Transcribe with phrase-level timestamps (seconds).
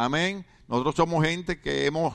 [0.00, 0.46] Amén.
[0.68, 2.14] Nosotros somos gente que hemos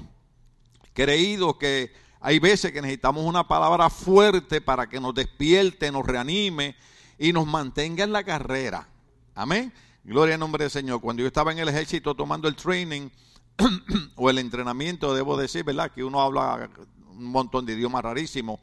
[0.93, 6.77] creído que hay veces que necesitamos una palabra fuerte para que nos despierte, nos reanime
[7.19, 8.87] y nos mantenga en la carrera.
[9.35, 9.73] Amén.
[10.05, 11.01] Gloria al nombre del Señor.
[11.01, 13.09] Cuando yo estaba en el ejército tomando el training
[14.15, 15.91] o el entrenamiento, debo decir, ¿verdad?
[15.91, 16.69] Que uno habla
[17.09, 18.61] un montón de idiomas rarísimos.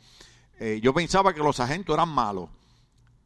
[0.59, 2.49] Eh, yo pensaba que los agentes eran malos.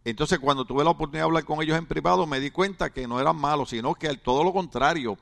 [0.04, 3.06] Entonces, cuando tuve la oportunidad de hablar con ellos en privado, me di cuenta que
[3.06, 5.16] no eran malos, sino que todo lo contrario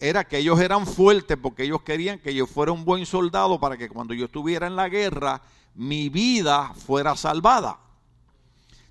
[0.00, 3.76] era que ellos eran fuertes porque ellos querían que yo fuera un buen soldado para
[3.76, 5.40] que cuando yo estuviera en la guerra,
[5.74, 7.78] mi vida fuera salvada.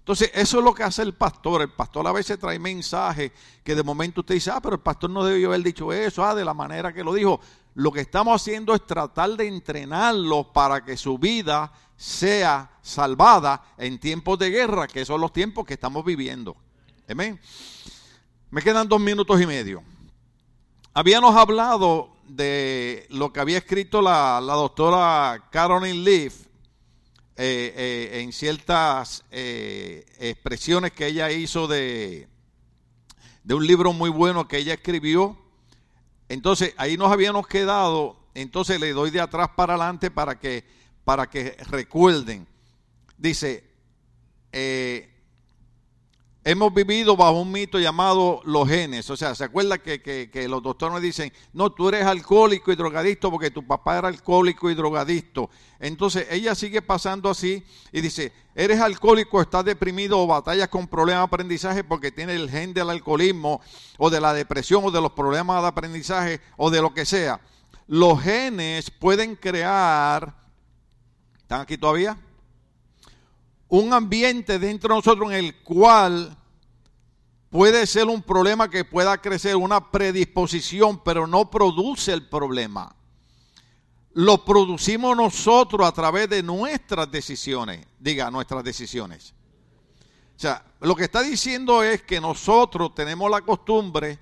[0.03, 1.61] Entonces, eso es lo que hace el pastor.
[1.61, 3.31] El pastor a veces trae mensajes
[3.63, 6.35] que de momento usted dice, ah, pero el pastor no debió haber dicho eso, ah,
[6.35, 7.39] de la manera que lo dijo.
[7.75, 13.97] Lo que estamos haciendo es tratar de entrenarlos para que su vida sea salvada en
[13.97, 16.57] tiempos de guerra, que son los tiempos que estamos viviendo.
[17.09, 17.39] Amén.
[18.51, 19.83] Me quedan dos minutos y medio.
[20.95, 26.35] Habíamos hablado de lo que había escrito la, doctora Caroline Leaf
[27.35, 32.27] eh, eh, en ciertas eh, expresiones que ella hizo de,
[33.43, 35.35] de un libro muy bueno que ella escribió.
[36.29, 40.63] Entonces ahí nos habíamos quedado, entonces le doy de atrás para adelante para que,
[41.03, 42.45] para que recuerden.
[43.17, 43.63] Dice,
[46.43, 49.09] hemos vivido bajo un mito llamado los genes.
[49.09, 53.51] O sea, ¿se acuerda que, los doctores dicen, no, tú eres alcohólico y drogadicto porque
[53.51, 55.49] tu papá era alcohólico y drogadicto?
[55.79, 61.21] Entonces ella sigue pasando así y dice, eres alcohólico, estás deprimido o batallas con problemas
[61.21, 63.61] de aprendizaje porque tienes el gen del alcoholismo
[63.97, 67.39] o de la depresión o de los problemas de aprendizaje o de lo que sea.
[67.87, 70.35] Los genes pueden crear,
[71.37, 72.17] ¿están aquí todavía?
[73.79, 76.37] Un ambiente dentro de nosotros en el cual
[77.49, 82.95] puede ser un problema que pueda crecer, una predisposición, pero no produce el problema.
[84.13, 87.87] Lo producimos nosotros a través de nuestras decisiones.
[87.97, 89.33] Diga, nuestras decisiones.
[90.35, 94.19] O sea, lo que está diciendo es que nosotros tenemos la costumbre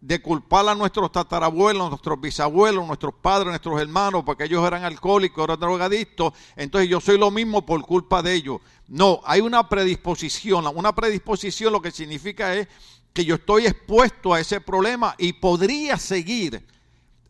[0.00, 5.44] de culpar a nuestros tatarabuelos, nuestros bisabuelos, nuestros padres, nuestros hermanos, porque ellos eran alcohólicos,
[5.44, 8.60] eran drogadictos, entonces yo soy lo mismo por culpa de ellos.
[8.90, 10.66] No, hay una predisposición.
[10.66, 12.66] Una predisposición lo que significa es
[13.12, 16.66] que yo estoy expuesto a ese problema y podría seguir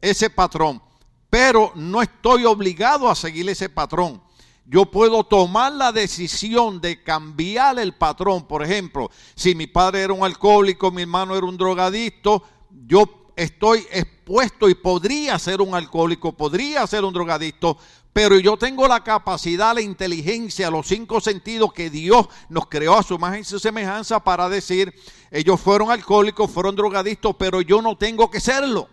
[0.00, 0.82] ese patrón,
[1.28, 4.22] pero no estoy obligado a seguir ese patrón.
[4.64, 8.46] Yo puedo tomar la decisión de cambiar el patrón.
[8.46, 12.42] Por ejemplo, si mi padre era un alcohólico, mi hermano era un drogadicto,
[12.86, 14.19] yo estoy expuesto
[14.68, 17.76] y podría ser un alcohólico, podría ser un drogadicto,
[18.12, 23.02] pero yo tengo la capacidad, la inteligencia, los cinco sentidos que Dios nos creó a
[23.02, 24.94] su imagen y su semejanza para decir,
[25.30, 28.88] ellos fueron alcohólicos, fueron drogadictos, pero yo no tengo que serlo.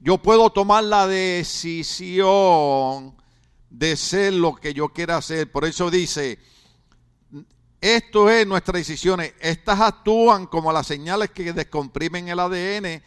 [0.00, 2.26] Yo puedo tomar la decisión
[3.70, 5.50] de ser lo que yo quiera hacer.
[5.50, 6.38] Por eso dice,
[7.80, 9.34] esto es nuestras decisiones.
[9.40, 13.02] Estas actúan como las señales que descomprimen el ADN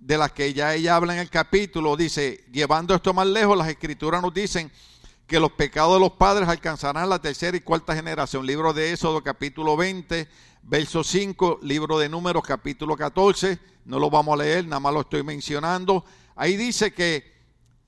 [0.00, 1.96] de las que ya ella habla en el capítulo.
[1.96, 4.72] Dice, llevando esto más lejos, las escrituras nos dicen
[5.26, 8.44] que los pecados de los padres alcanzarán la tercera y cuarta generación.
[8.44, 10.28] Libro de Éxodo capítulo 20,
[10.62, 13.58] verso 5, libro de Números capítulo 14.
[13.84, 16.04] No lo vamos a leer, nada más lo estoy mencionando.
[16.34, 17.38] Ahí dice que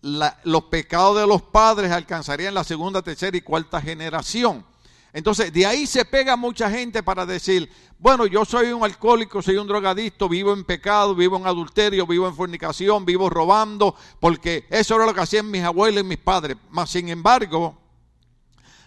[0.02, 4.64] los pecados de los padres alcanzarían la segunda, tercera y cuarta generación.
[5.12, 9.56] Entonces, de ahí se pega mucha gente para decir, bueno, yo soy un alcohólico, soy
[9.56, 14.96] un drogadicto, vivo en pecado, vivo en adulterio, vivo en fornicación, vivo robando, porque eso
[14.96, 16.56] era lo que hacían mis abuelos y mis padres.
[16.70, 17.78] Mas, sin embargo,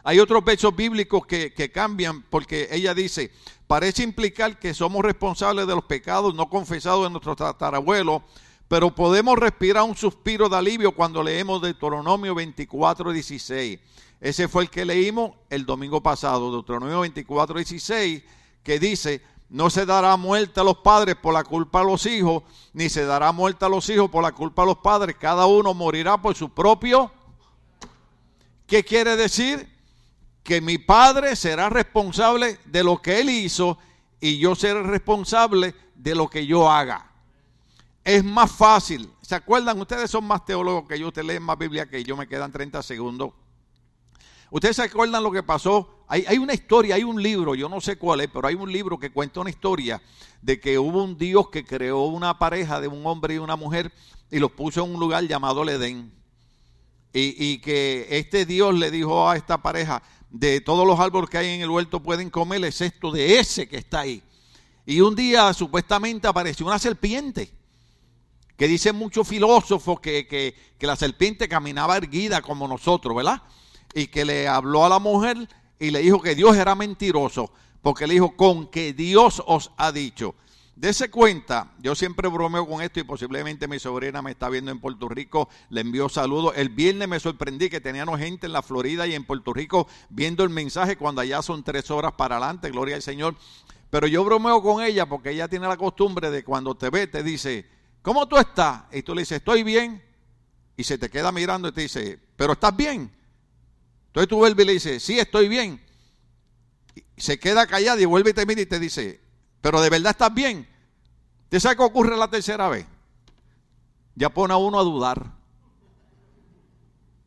[0.04, 3.32] hay otros versos bíblicos que, cambian, porque ella dice,
[3.68, 8.24] parece implicar que somos responsables de los pecados no confesados de nuestros tatarabuelos,
[8.68, 13.80] pero podemos respirar un suspiro de alivio cuando leemos Deuteronomio 24, 16.
[14.22, 18.24] Ese fue el que leímos el domingo pasado, Deuteronomio 24, 16,
[18.64, 22.44] que dice, no se dará muerte a los padres por la culpa de los hijos,
[22.74, 25.16] ni se dará muerte a los hijos por la culpa de los padres.
[25.20, 27.12] Cada uno morirá por su propio.
[28.66, 29.70] ¿Qué quiere decir?
[30.44, 33.78] Que mi padre será responsable de lo que él hizo
[34.20, 37.12] y yo seré responsable de lo que yo haga.
[38.04, 39.12] Es más fácil.
[39.22, 39.80] ¿Se acuerdan?
[39.80, 42.82] Ustedes son más teólogos que yo, ustedes leen más Biblia que yo, me quedan 30
[42.84, 43.32] segundos.
[44.52, 46.06] ¿Ustedes se acuerdan lo que pasó?
[46.08, 49.00] Hay, una historia, hay un libro, yo no sé cuál es, pero hay un libro
[49.00, 50.02] que cuenta una historia
[50.42, 53.92] de que hubo un Dios que creó una pareja de un hombre y una mujer
[54.30, 56.12] y los puso en un lugar llamado Edén.
[57.12, 61.38] Y, y, que este Dios le dijo a esta pareja, de todos los árboles que
[61.38, 64.22] hay en el huerto pueden comer, excepto de ese que está ahí.
[64.86, 67.50] Y un día supuestamente apareció una serpiente
[68.58, 73.42] que dicen muchos filósofos que, que, que la serpiente caminaba erguida como nosotros, ¿verdad?
[73.96, 75.50] Y que le habló a la mujer
[75.80, 77.52] y le dijo que Dios era mentiroso,
[77.82, 80.36] porque le dijo, con que Dios os ha dicho.
[80.76, 84.82] Dese cuenta, yo siempre bromeo con esto y posiblemente mi sobrina me está viendo en
[84.82, 86.54] Puerto Rico, le envió saludos.
[86.58, 90.44] El viernes me sorprendí que teníamos gente en la Florida y en Puerto Rico viendo
[90.44, 93.36] el mensaje cuando allá son tres horas para adelante, gloria al Señor.
[93.90, 97.24] Pero yo bromeo con ella porque ella tiene la costumbre de cuando te ve, te
[97.24, 97.66] dice,
[98.02, 98.84] ¿cómo tú estás?
[98.92, 100.04] Y tú le dices, estoy bien.
[100.76, 103.10] Y se te queda mirando y te dice, ¿pero estás bien?
[104.16, 105.84] Entonces tú vuelves y le dices, sí, estoy bien.
[107.18, 109.20] Se queda callada y vuelve y te mira y te dice,
[109.60, 110.66] ¿pero de verdad estás bien?
[111.50, 112.86] ¿Te sabe qué ocurre la tercera vez?
[114.16, 115.34] Ya pone a uno a dudar.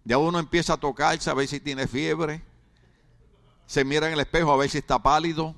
[0.03, 2.43] Ya uno empieza a tocarse a ver si tiene fiebre.
[3.67, 5.55] Se mira en el espejo a ver si está pálido.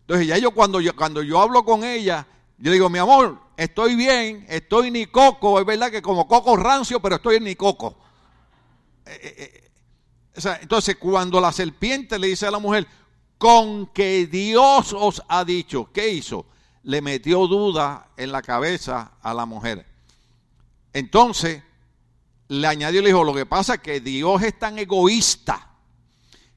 [0.00, 2.26] Entonces ya yo cuando yo, cuando yo hablo con ella,
[2.58, 5.60] yo digo, mi amor, estoy bien, estoy ni coco.
[5.60, 7.96] Es verdad que como coco rancio, pero estoy ni coco.
[9.06, 9.62] Eh, eh,
[10.34, 12.86] entonces, cuando la serpiente le dice a la mujer,
[13.38, 16.46] con que Dios os ha dicho, ¿qué hizo?
[16.84, 19.84] Le metió duda en la cabeza a la mujer.
[20.92, 21.62] Entonces,
[22.48, 25.68] le añadió y le dijo, lo que pasa es que Dios es tan egoísta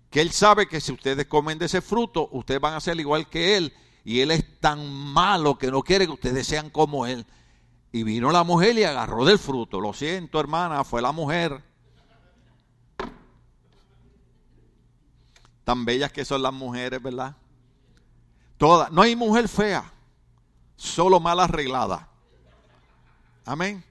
[0.09, 3.27] que Él sabe que si ustedes comen de ese fruto, ustedes van a ser igual
[3.27, 3.73] que Él.
[4.05, 7.25] Y Él es tan malo que no quiere que ustedes sean como Él.
[7.91, 9.81] Y vino la mujer y agarró del fruto.
[9.81, 11.61] Lo siento, hermana, fue la mujer.
[15.65, 17.35] Tan bellas que son las mujeres, ¿verdad?
[18.57, 18.91] Todas.
[18.91, 19.91] No hay mujer fea,
[20.77, 22.07] solo mal arreglada.
[23.43, 23.83] Amén.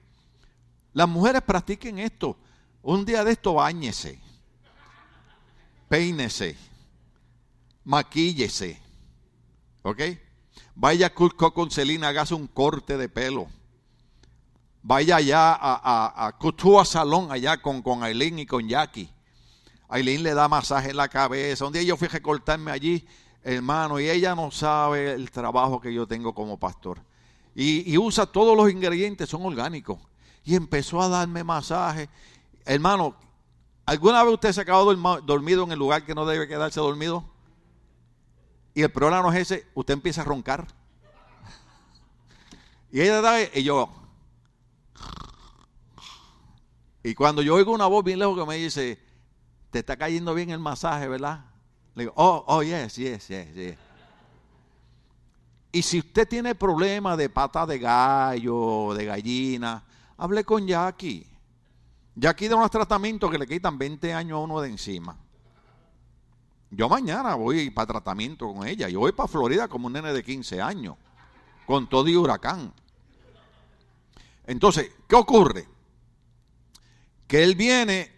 [0.93, 2.37] Las mujeres practiquen esto.
[2.81, 4.19] Un día de esto bañese,
[5.89, 6.57] peínese,
[7.83, 8.81] maquíllese.
[9.83, 10.01] ¿Ok?
[10.75, 13.47] Vaya a Cusco con Celina, hágase un corte de pelo.
[14.81, 19.09] Vaya allá a, a, Salón, allá con, con Aileen y con Jackie.
[19.95, 21.65] Aileen le da masaje en la cabeza.
[21.65, 23.07] Un día yo fui a recortarme allí,
[23.41, 26.99] hermano, y ella no sabe el trabajo que yo tengo como pastor.
[27.55, 29.97] Y, usa todos los ingredientes, son orgánicos.
[30.43, 32.09] Y empezó a darme masaje.
[32.65, 33.15] Hermano,
[33.85, 37.23] ¿alguna vez usted se ha quedado dormido en el lugar que no debe quedarse dormido?
[38.73, 40.67] Y el problema no es ese, usted empieza a roncar.
[42.91, 43.89] Y ella da, y yo.
[47.01, 49.04] Y cuando yo oigo una voz bien lejos que me dice,
[49.75, 51.43] te está cayendo bien el masaje, ¿verdad?
[51.95, 53.77] Le digo, oh, oh, yes, yes, yes, yes.
[55.73, 59.83] Y si usted tiene problemas de pata de gallo, de gallina,
[60.15, 61.27] hable con Jackie.
[62.15, 65.17] Jackie da unos tratamientos que le quitan 20 años a uno de encima.
[66.71, 68.87] Yo mañana voy para tratamiento con ella.
[68.87, 70.95] Yo voy para Florida como un nene de 15 años,
[71.65, 72.71] con todo y huracán.
[74.45, 75.67] Entonces, ¿qué ocurre?
[77.27, 78.09] Que él viene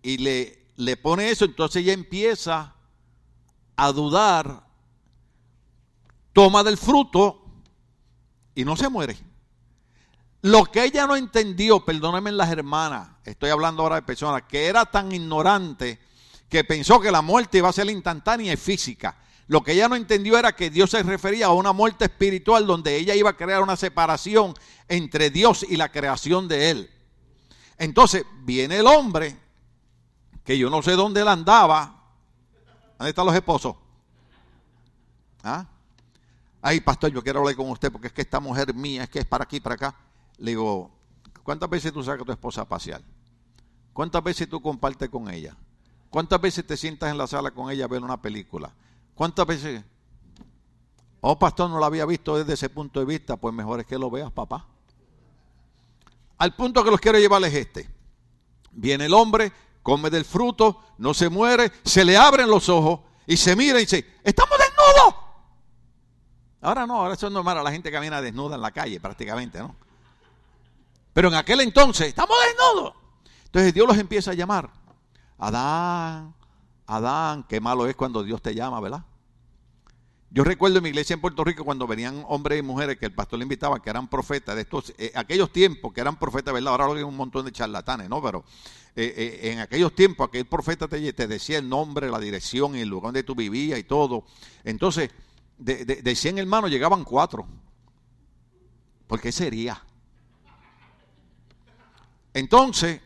[0.00, 2.74] y le le pone eso, entonces ella empieza
[3.76, 4.66] a dudar,
[6.32, 7.44] toma del fruto
[8.54, 9.16] y no se muere.
[10.42, 14.84] Lo que ella no entendió, perdónenme las hermanas, estoy hablando ahora de personas, que era
[14.86, 16.00] tan ignorante
[16.48, 19.16] que pensó que la muerte iba a ser instantánea y física.
[19.46, 22.96] Lo que ella no entendió era que Dios se refería a una muerte espiritual donde
[22.96, 24.54] ella iba a crear una separación
[24.88, 26.90] entre Dios y la creación de Él.
[27.78, 29.36] Entonces viene el hombre
[30.44, 32.00] que yo no sé dónde él andaba.
[32.98, 33.76] ¿Dónde están los esposos?
[35.42, 35.66] ¿Ah?
[36.60, 39.18] Ay, pastor, yo quiero hablar con usted porque es que esta mujer mía, es que
[39.18, 39.96] es para aquí, para acá.
[40.38, 40.90] Le digo,
[41.42, 43.02] ¿cuántas veces tú sacas a tu esposa a pasear?
[43.92, 45.56] ¿Cuántas veces tú compartes con ella?
[46.08, 48.72] ¿Cuántas veces te sientas en la sala con ella a ver una película?
[49.14, 49.84] ¿Cuántas veces?
[51.20, 53.36] Oh, pastor, no la había visto desde ese punto de vista.
[53.36, 54.66] Pues mejor es que lo veas, papá.
[56.38, 57.88] Al punto que los quiero llevar es este.
[58.72, 63.36] Viene el hombre, come del fruto, no se muere, se le abren los ojos y
[63.36, 65.14] se mira y dice, estamos desnudos.
[66.60, 69.74] Ahora no, ahora eso es normal, la gente camina desnuda en la calle prácticamente, ¿no?
[71.12, 72.94] Pero en aquel entonces, estamos desnudos.
[73.46, 74.70] Entonces Dios los empieza a llamar.
[75.38, 76.34] Adán,
[76.86, 79.04] Adán, qué malo es cuando Dios te llama, ¿verdad?
[80.30, 83.12] Yo recuerdo en mi iglesia en Puerto Rico cuando venían hombres y mujeres que el
[83.12, 86.72] pastor le invitaba, que eran profetas de estos, eh, aquellos tiempos que eran profetas, ¿verdad?
[86.72, 88.22] Ahora hay un montón de charlatanes, ¿no?
[88.22, 88.42] Pero
[88.94, 93.08] eh, eh, en aquellos tiempos aquel profeta te, decía el nombre, la dirección el lugar
[93.08, 94.24] donde tú vivías y todo.
[94.64, 95.10] Entonces,
[95.56, 97.46] de, de, 100 hermanos llegaban cuatro.
[99.06, 99.82] ¿Por qué sería?
[102.34, 103.00] Entonces,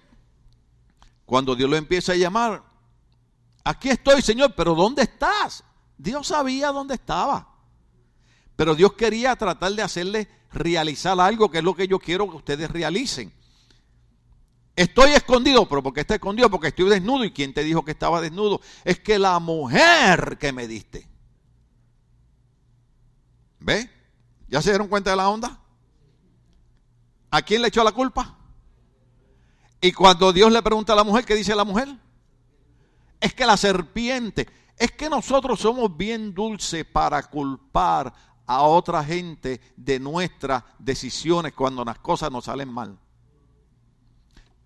[1.24, 2.62] cuando Dios lo empieza a llamar,
[3.64, 5.62] aquí estoy, Señor, pero ¿dónde estás?
[5.98, 7.48] Dios sabía dónde estaba.
[8.56, 12.36] Pero Dios quería tratar de hacerle realizar algo que es lo que yo quiero que
[12.36, 13.32] ustedes realicen.
[14.76, 16.50] Estoy escondido, pero porque está escondido?
[16.50, 17.24] Porque estoy desnudo.
[17.24, 18.60] ¿Y quién te dijo que estaba desnudo?
[18.84, 21.08] Es que la mujer que me diste.
[23.58, 23.90] ¿Ve?
[24.48, 25.58] ¿Ya se dieron cuenta de la onda?
[27.30, 28.36] ¿A quién le echó la culpa?
[29.80, 31.88] Y cuando Dios le pregunta a la mujer, ¿qué dice la mujer?
[33.18, 38.12] Es que la serpiente, es que nosotros somos bien dulces para culpar
[38.44, 42.98] a otra gente de nuestras decisiones cuando las cosas nos salen mal.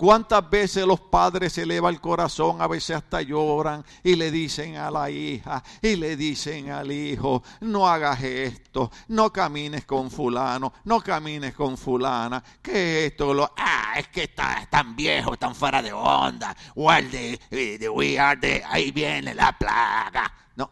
[0.01, 4.77] ¿Cuántas veces los padres se eleva el corazón, a veces hasta lloran y le dicen
[4.77, 10.73] a la hija y le dicen al hijo, no hagas esto, no camines con fulano,
[10.85, 15.83] no camines con fulana, que esto, lo, ah, es que está tan viejo, tan fuera
[15.83, 20.33] de onda, well, de, de, we are de, ahí viene la plaga.
[20.57, 20.71] No.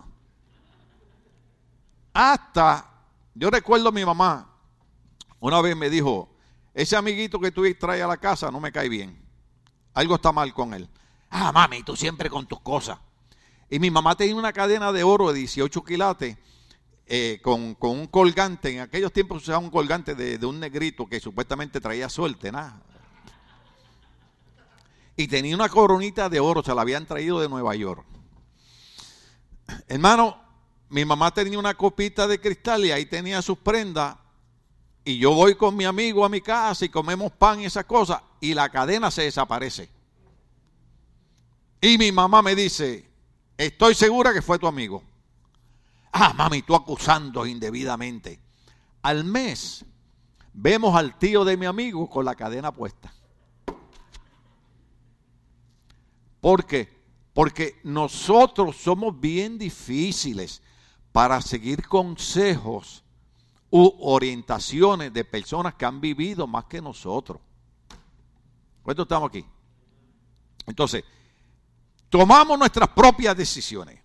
[2.14, 2.82] Hasta,
[3.35, 4.49] yo recuerdo a mi mamá,
[5.38, 6.30] una vez me dijo,
[6.78, 9.20] ese amiguito que tú traes a la casa no me cae bien.
[9.94, 10.88] Algo está mal con él.
[11.28, 13.00] Ah, mami, tú siempre con tus cosas.
[13.68, 16.37] Y mi mamá tenía una cadena de oro de 18 quilates
[17.08, 18.73] eh, con, un colgante.
[18.73, 22.80] En aquellos tiempos usaba un colgante de, un negrito que supuestamente traía suerte, nada.
[25.16, 28.06] Y tenía una coronita de oro, se la habían traído de Nueva York.
[29.88, 30.40] Hermano,
[30.90, 34.16] mi mamá tenía una copita de cristal y ahí tenía sus prendas
[35.08, 38.20] y yo voy con mi amigo a mi casa y comemos pan y esas cosas
[38.42, 39.88] y la cadena se desaparece.
[41.80, 43.08] Y mi mamá me dice,
[43.56, 45.02] estoy segura que fue tu amigo.
[46.12, 48.38] Ah, mami, tú acusando indebidamente.
[49.00, 49.82] Al mes
[50.52, 53.10] vemos al tío de mi amigo con la cadena puesta.
[56.38, 56.86] ¿Por qué?
[57.32, 60.60] Porque nosotros somos bien difíciles
[61.12, 63.04] para seguir consejos
[63.70, 67.40] u orientaciones de personas que han vivido más que nosotros.
[68.82, 69.44] ¿Cuántos estamos aquí?
[70.66, 71.04] Entonces,
[72.08, 74.00] tomamos nuestras propias decisiones.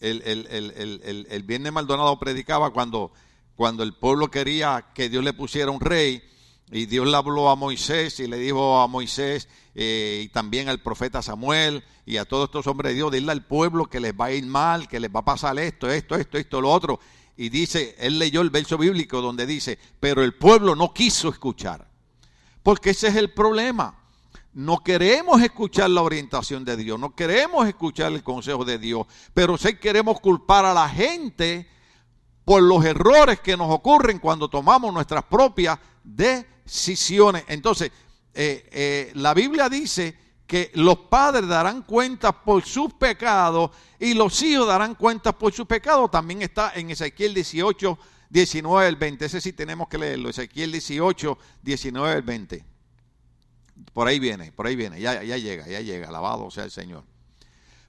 [0.00, 3.12] El, el, viernes Maldonado predicaba cuando,
[3.54, 6.22] cuando el pueblo quería que Dios le pusiera un rey
[6.70, 10.80] y Dios le habló a Moisés y le dijo a Moisés eh, y también al
[10.80, 14.26] profeta Samuel y a todos estos hombres de Dios, dile al pueblo que les va
[14.26, 17.00] a ir mal, que les va a pasar esto, esto, esto, esto, lo otro
[17.36, 21.88] y dice, él leyó el verso bíblico donde dice, pero el pueblo no quiso escuchar.
[22.62, 24.00] Porque ese es el problema.
[24.52, 29.58] No queremos escuchar la orientación de Dios, no queremos escuchar el consejo de Dios, pero
[29.58, 31.68] sí queremos culpar a la gente
[32.44, 37.44] por los errores que nos ocurren cuando tomamos nuestras propias decisiones.
[37.48, 37.90] Entonces,
[38.32, 44.42] eh, eh, la Biblia dice que los padres darán cuenta por sus pecados y los
[44.42, 46.10] hijos darán cuenta por sus pecados.
[46.10, 47.98] También está en Ezequiel 18,
[48.28, 49.24] 19 al 20.
[49.24, 50.28] Ese sí tenemos que leerlo.
[50.28, 52.64] Ezequiel 18, 19 al 20.
[53.92, 55.00] Por ahí viene, por ahí viene.
[55.00, 56.08] Ya, ya llega, ya llega.
[56.08, 57.04] Alabado sea el Señor.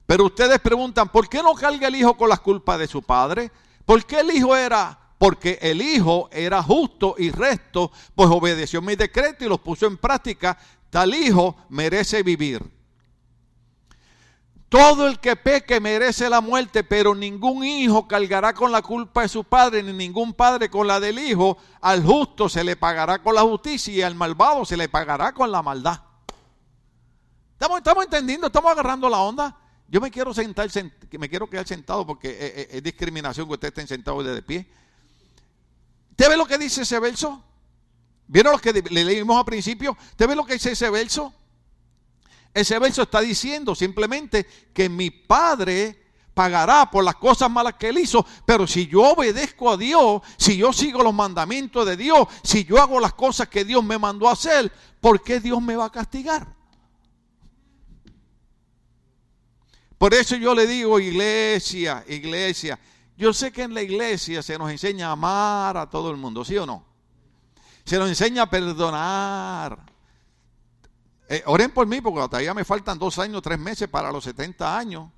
[0.06, 3.50] Pero ustedes preguntan, ¿por qué no carga el hijo con las culpas de su padre?
[3.84, 8.96] ¿Por qué el hijo era porque el Hijo era justo y recto, pues obedeció mi
[8.96, 10.58] decreto y los puso en práctica,
[10.90, 12.76] tal hijo merece vivir.
[14.68, 19.28] Todo el que peque merece la muerte, pero ningún hijo cargará con la culpa de
[19.28, 21.56] su padre, ni ningún padre con la del hijo.
[21.80, 25.52] Al justo se le pagará con la justicia y al malvado se le pagará con
[25.52, 26.00] la maldad.
[27.52, 28.48] ¿Estamos, estamos entendiendo?
[28.48, 29.56] ¿Estamos agarrando la onda?
[29.88, 30.68] Yo me quiero sentar,
[31.12, 34.66] me quiero quedar sentado porque es, discriminación que ustedes estén sentados de pie.
[36.10, 37.42] ¿Usted ve lo que dice ese verso?
[38.28, 39.96] ¿Vieron lo que le leímos al principio?
[40.10, 41.32] ¿Usted ve lo que dice ese verso?
[42.52, 47.98] Ese verso está diciendo simplemente que mi Padre pagará por las cosas malas que él
[47.98, 52.64] hizo, pero si yo obedezco a Dios, si yo sigo los mandamientos de Dios, si
[52.64, 55.86] yo hago las cosas que Dios me mandó a hacer, ¿por qué Dios me va
[55.86, 56.54] a castigar?
[59.96, 62.78] Por eso yo le digo, iglesia, iglesia,
[63.16, 66.44] yo sé que en la iglesia se nos enseña a amar a todo el mundo,
[66.44, 66.95] ¿sí o no?
[67.86, 69.78] Se nos enseña a perdonar.
[71.28, 74.76] Eh, oren por mí porque todavía me faltan dos años, tres meses para los 70
[74.76, 75.08] años.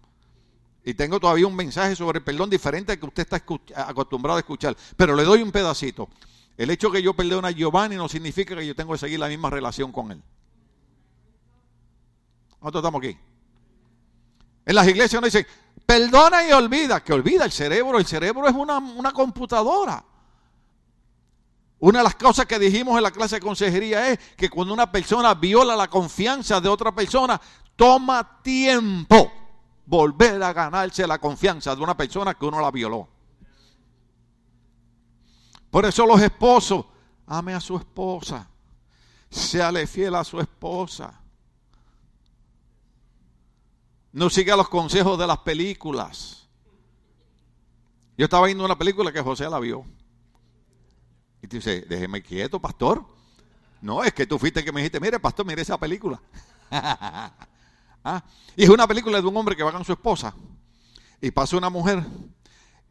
[0.84, 3.42] Y tengo todavía un mensaje sobre el perdón diferente al que usted está
[3.86, 4.76] acostumbrado a escuchar.
[4.96, 6.10] Pero le doy un pedacito.
[6.58, 9.28] El hecho que yo perdone a Giovanni no significa que yo tengo que seguir la
[9.28, 10.22] misma relación con él.
[12.60, 13.18] Nosotros estamos aquí.
[14.66, 15.46] En las iglesias nos dicen,
[15.86, 17.02] perdona y olvida.
[17.02, 17.98] Que olvida el cerebro.
[17.98, 20.04] El cerebro es una, una computadora.
[21.80, 24.90] Una de las cosas que dijimos en la clase de consejería es que cuando una
[24.90, 27.40] persona viola la confianza de otra persona,
[27.76, 29.30] toma tiempo
[29.86, 33.08] volver a ganarse la confianza de una persona que uno la violó.
[35.70, 36.84] Por eso los esposos,
[37.26, 38.48] ame a su esposa,
[39.30, 41.20] séale fiel a su esposa.
[44.12, 46.48] No siga los consejos de las películas.
[48.16, 49.84] Yo estaba viendo una película que José la vio.
[51.42, 53.04] Y te dice, déjeme quieto, pastor.
[53.80, 56.20] No, es que tú fuiste que me dijiste, mire, pastor, mire esa película.
[58.04, 58.22] Ah,
[58.56, 60.32] y es una película de un hombre que va con su esposa.
[61.20, 62.02] Y pasa una mujer.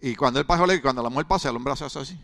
[0.02, 2.20] Y cuando él pasa, cuando la mujer pasa, el hombre hace así.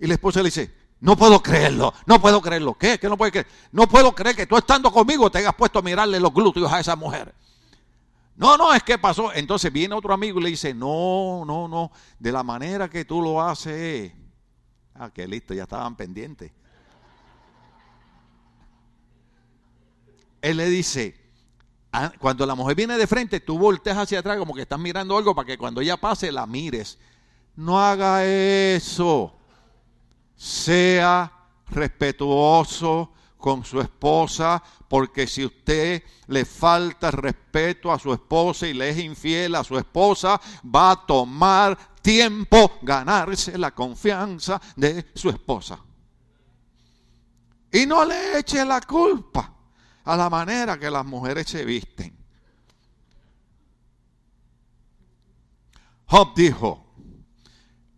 [0.00, 2.74] Y la esposa le dice, no puedo creerlo, no puedo creerlo.
[2.74, 2.98] ¿Qué?
[2.98, 3.46] ¿Qué no puede creer?
[3.70, 6.80] No puedo creer que tú estando conmigo te hayas puesto a mirarle los glúteos a
[6.80, 7.34] esa mujer.
[8.34, 9.32] No, no, es que pasó.
[9.32, 13.20] Entonces viene otro amigo y le dice, no, no, no, de la manera que tú
[13.22, 14.12] lo haces.
[14.98, 16.50] Ah, que listo, ya estaban pendientes.
[20.42, 21.14] Él le dice,
[21.92, 25.16] ah, cuando la mujer viene de frente, tú volteas hacia atrás como que estás mirando
[25.16, 26.98] algo para que cuando ella pase la mires.
[27.54, 29.36] No haga eso.
[30.34, 31.32] Sea
[31.68, 38.90] respetuoso con su esposa, porque si usted le falta respeto a su esposa y le
[38.90, 41.78] es infiel a su esposa, va a tomar
[42.08, 45.78] tiempo ganarse la confianza de su esposa.
[47.70, 49.54] Y no le eche la culpa
[50.04, 52.16] a la manera que las mujeres se visten.
[56.06, 56.86] Job dijo,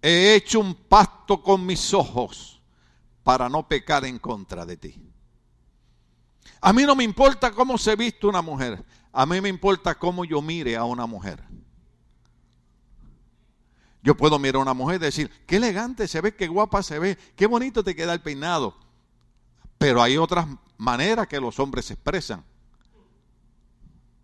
[0.03, 2.61] he hecho un pacto con mis ojos
[3.23, 5.01] para no pecar en contra de ti.
[6.61, 8.85] A mí no me importa cómo se viste una mujer.
[9.13, 11.41] A mí me importa cómo yo mire a una mujer.
[14.03, 16.99] Yo puedo mirar a una mujer y decir, qué elegante se ve, qué guapa se
[16.99, 18.75] ve, qué bonito te queda el peinado.
[19.79, 20.47] Pero hay otras
[20.79, 22.45] maneras que los hombres se expresan.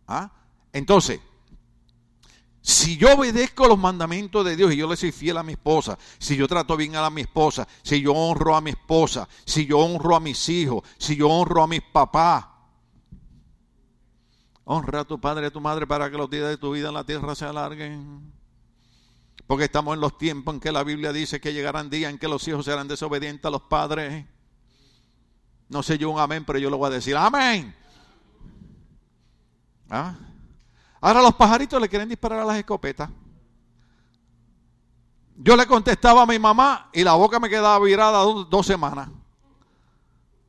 [0.06, 0.30] ¿Ah?
[0.72, 1.20] Entonces,
[2.66, 5.96] si yo obedezco los mandamientos de Dios y yo le soy fiel a mi esposa,
[6.18, 9.78] si yo trato bien a mi esposa, si yo honro a mi esposa, si yo
[9.78, 12.44] honro a mis hijos, si yo honro a mis papás,
[14.64, 16.88] honra a tu padre y a tu madre para que los días de tu vida
[16.88, 18.35] en la tierra se alarguen.
[19.46, 22.26] Porque estamos en los tiempos en que la Biblia dice que llegarán días en que
[22.26, 24.26] los hijos serán desobedientes a los padres.
[25.68, 27.74] No sé yo un amén, pero yo lo voy a decir amén.
[29.88, 30.14] ¿Ah?
[31.00, 33.08] Ahora los pajaritos le quieren disparar a las escopetas.
[35.36, 39.08] Yo le contestaba a mi mamá y la boca me quedaba virada dos, semanas.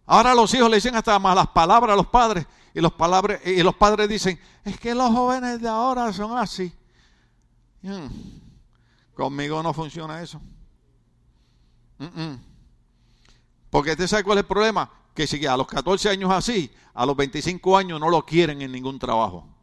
[0.06, 2.94] Ahora los hijos le dicen hasta malas palabras a los padres y los,
[3.46, 6.74] y los padres dicen, es que los jóvenes de ahora son así.
[7.84, 8.08] Hmm.
[9.18, 10.40] Conmigo no funciona eso.
[13.70, 14.90] Porque usted sabe cuál es el problema.
[15.14, 18.72] Que si a los 14 años así, a los 25 años no lo quieren en
[18.72, 19.58] ningún trabajo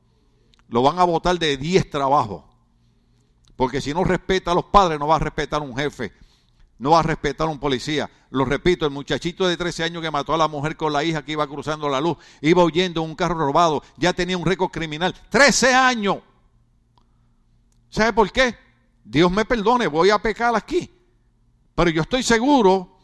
[0.68, 2.44] lo van a votar de 10 trabajos.
[3.56, 6.12] Porque si no respeta a los padres, no va a respetar a un jefe,
[6.78, 8.10] no va a respetar a un policía.
[8.30, 11.24] Lo repito, el muchachito de 13 años que mató a la mujer con la hija
[11.24, 14.70] que iba cruzando la luz, iba huyendo en un carro robado, ya tenía un récord
[14.70, 15.14] criminal.
[15.28, 16.18] 13 años.
[17.90, 18.56] ¿Sabe por qué?
[19.04, 20.90] Dios me perdone, voy a pecar aquí.
[21.74, 22.94] Pero yo estoy seguro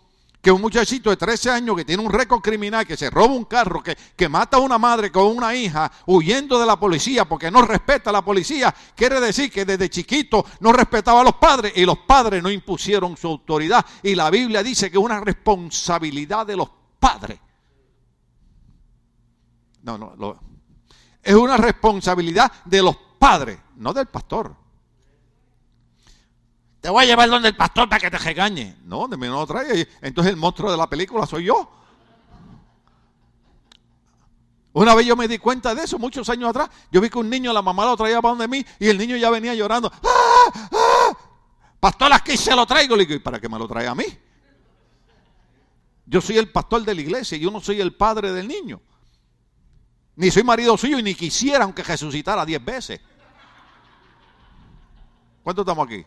[0.41, 3.45] que un muchachito de 13 años que tiene un récord criminal, que se roba un
[3.45, 7.51] carro, que, que mata a una madre con una hija, huyendo de la policía porque
[7.51, 11.73] no respeta a la policía, quiere decir que desde chiquito no respetaba a los padres
[11.77, 13.85] y los padres no impusieron su autoridad.
[14.03, 17.39] Y la Biblia dice que es una responsabilidad de los padres.
[19.83, 20.41] No, no,
[21.23, 24.57] es una responsabilidad de los padres, no del pastor.
[26.81, 28.77] Te voy a llevar donde el pastor para que te regañe.
[28.85, 29.87] No, de mí no lo trae.
[30.01, 31.71] Entonces el monstruo de la película soy yo.
[34.73, 36.71] Una vez yo me di cuenta de eso, muchos años atrás.
[36.91, 39.17] Yo vi que un niño, la mamá lo traía para donde mí y el niño
[39.17, 39.93] ya venía llorando.
[39.93, 40.69] ¡Ah!
[40.73, 41.17] ¡Ah!
[41.81, 42.97] Pastor, aquí se lo traigo.
[42.97, 44.05] Le digo, ¿y para qué me lo trae a mí?
[46.07, 48.81] Yo soy el pastor de la iglesia, yo no soy el padre del niño.
[50.17, 53.01] Ni soy marido suyo y ni quisiera aunque resucitara diez veces.
[55.43, 56.05] ¿Cuántos estamos aquí?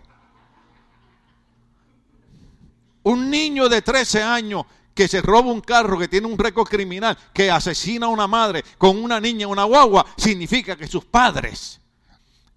[3.03, 7.17] Un niño de 13 años que se roba un carro, que tiene un récord criminal,
[7.33, 11.81] que asesina a una madre con una niña, una guagua, significa que sus padres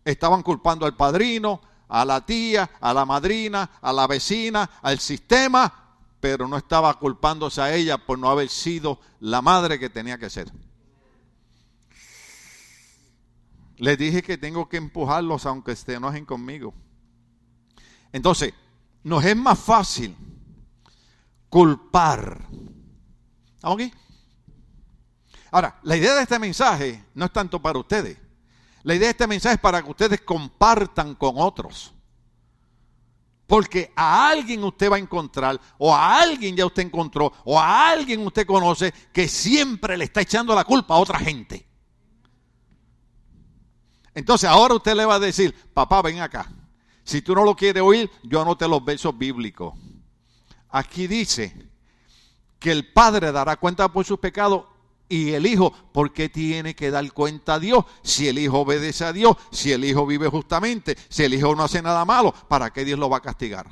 [0.04, 5.72] estaban culpando al padrino, a la tía, a la madrina, a la vecina, al sistema,
[6.20, 10.30] pero no estaba culpándose a ella por no haber sido la madre que tenía que
[10.30, 10.50] ser.
[13.78, 16.74] Les dije que tengo que empujarlos aunque se enojen conmigo.
[18.12, 18.54] Entonces,
[19.02, 20.16] nos es más fácil
[21.56, 22.46] culpar.
[23.54, 23.90] ¿Estamos aquí?
[25.50, 28.18] Ahora, la idea de este mensaje no es tanto para ustedes.
[28.82, 31.94] La idea de este mensaje es para que ustedes compartan con otros
[33.46, 37.88] Porque a alguien usted va a encontrar, o a alguien ya usted encontró, o a
[37.88, 41.66] alguien usted conoce que siempre le está echando la culpa a otra gente.
[44.12, 46.52] Entonces ahora usted le va a decir, papá, ven acá.
[47.02, 49.72] Si tú no lo quieres oír, yo anote los versos bíblicos.
[50.70, 51.54] Aquí dice
[52.58, 54.64] que el Padre dará cuenta por sus pecados
[55.08, 57.84] y el Hijo, ¿por qué tiene que dar cuenta a Dios?
[58.02, 61.64] Si el Hijo obedece a Dios, si el Hijo vive justamente, si el Hijo no
[61.64, 63.68] hace nada malo, ¿para qué Dios lo va a castigar?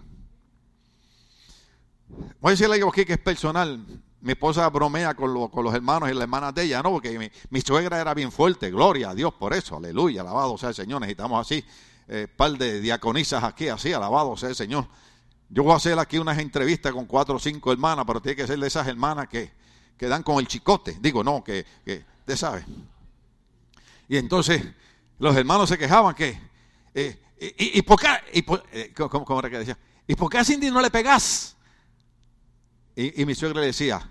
[2.40, 3.84] Voy a decirle algo aquí que es personal.
[4.20, 6.92] Mi esposa bromea con, los hermanos y las hermanas de ella, ¿no?
[6.92, 10.74] Porque mi, suegra era bien fuerte, gloria a Dios por eso, aleluya, alabado sea el
[10.74, 11.00] Señor.
[11.00, 11.62] Necesitamos así,
[12.08, 14.86] eh, par de diaconisas aquí, así, alabado sea el Señor.
[15.54, 18.44] Yo voy a hacer aquí unas entrevistas con cuatro o cinco hermanas, pero tiene que
[18.44, 19.52] ser de esas hermanas que,
[19.96, 20.98] que dan con el chicote.
[21.00, 22.66] Digo, no, que, que usted sabe.
[24.08, 24.60] Y entonces
[25.16, 26.36] los hermanos se quejaban que,
[26.92, 27.22] eh,
[27.56, 29.78] y, por qué, y eh, ¿cómo, era que decía?
[30.08, 31.56] ¿Y por qué a Cindy no le pegas?
[32.96, 34.10] Y, y mi suegra le decía,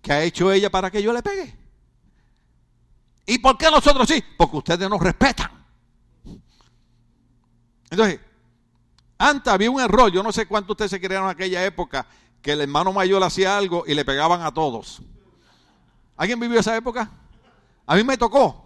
[0.00, 1.54] ¿qué ha hecho ella para que yo le pegue?
[3.26, 4.24] ¿Y por qué nosotros sí?
[4.38, 5.50] Porque ustedes nos respetan.
[7.90, 8.20] Entonces,
[9.18, 12.06] antes había un error, yo no sé cuánto ustedes se crearon en aquella época,
[12.40, 15.02] que el hermano mayor hacía algo y le pegaban a todos.
[16.16, 17.10] ¿Alguien vivió esa época?
[17.84, 18.64] A mí me tocó.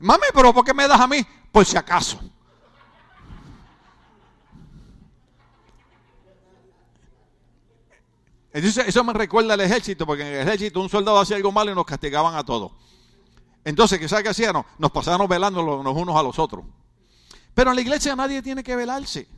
[0.00, 1.24] Mami, pero ¿por qué me das a mí?
[1.52, 2.18] Por si acaso.
[8.52, 11.70] Entonces, eso me recuerda al ejército, porque en el ejército un soldado hacía algo malo
[11.70, 12.72] y nos castigaban a todos.
[13.64, 14.56] Entonces, ¿qué sabe qué hacían?
[14.78, 16.64] Nos pasábamos velando los unos a los otros.
[17.54, 19.28] Pero en la iglesia nadie tiene que velarse.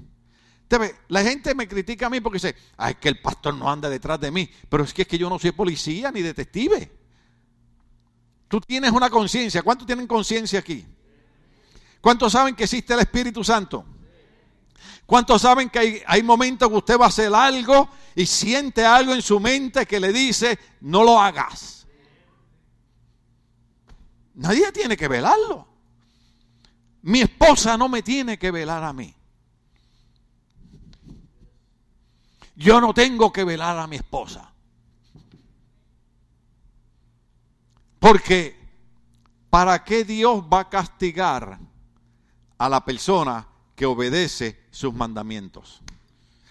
[1.09, 4.21] La gente me critica a mí porque dice, ay, que el pastor no anda detrás
[4.21, 4.49] de mí.
[4.69, 6.91] Pero es que, es que yo no soy policía ni detective.
[8.49, 9.63] Tú tienes una conciencia.
[9.63, 10.87] ¿Cuántos tienen conciencia aquí?
[12.01, 13.85] ¿Cuántos saben que existe el Espíritu Santo?
[15.07, 19.23] ¿Cuántos saben que hay, momentos que usted va a hacer algo y siente algo en
[19.23, 21.87] su mente que le dice, no lo hagas?
[24.35, 25.67] Nadie tiene que velarlo.
[27.03, 29.15] Mi esposa no me tiene que velar a mí.
[32.57, 34.51] Yo no tengo que velar a mi esposa.
[37.99, 38.57] Porque,
[39.51, 41.59] ¿para qué Dios va a castigar
[42.59, 45.81] a la persona que obedece sus mandamientos?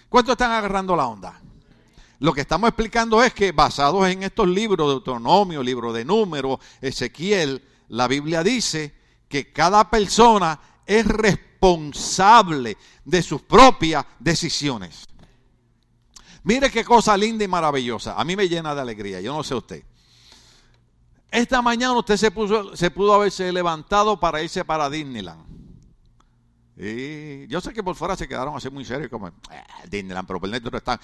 [0.08, 1.40] ¿Cuántos están agarrando la onda?
[2.18, 6.58] Lo que estamos explicando es que basados en estos libros de Autonomio, libro de Números,
[6.80, 8.94] Ezequiel, la Biblia dice
[9.28, 15.06] que cada persona es responsable de sus propias decisiones.
[16.44, 18.14] Mire qué cosa linda y maravillosa.
[18.20, 19.20] A mí me llena de alegría.
[19.20, 19.82] Yo no sé usted.
[21.30, 25.42] Esta mañana usted se, pudo haberse levantado para irse para Disneyland.
[26.76, 29.32] Y yo sé que por fuera se quedaron así muy serios como eh,
[29.88, 31.00] Disneyland, pero por dentro están.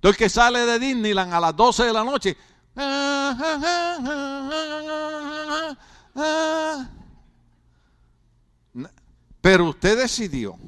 [0.00, 2.36] Todo el que sale de Disneyland a las 12 de la noche.
[9.46, 10.58] Pero usted decidió.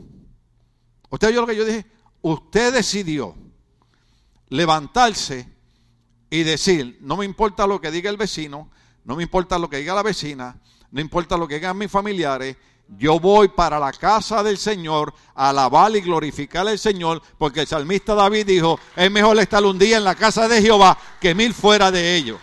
[1.11, 1.85] Usted oyó lo que yo dije.
[2.23, 3.35] Usted decidió
[4.51, 5.49] levantarse
[6.31, 8.71] y decir, no me importa lo que diga el vecino,
[9.05, 10.61] no me importa lo que diga la vecina,
[10.93, 12.57] no importa lo que digan mis familiares,
[12.97, 17.67] yo voy para la casa del Señor a alabar y glorificar al Señor, porque el
[17.67, 21.53] salmista David dijo, es mejor estar un día en la casa de Jehová que mil
[21.53, 22.39] fuera de ellos.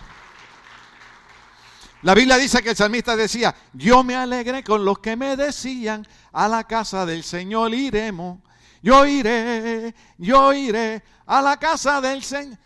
[2.06, 6.06] La Biblia dice que el salmista decía, yo me alegré con los que me decían,
[6.30, 8.38] a la casa del Señor iremos.
[8.80, 12.56] Yo iré, yo iré a la casa del Señor.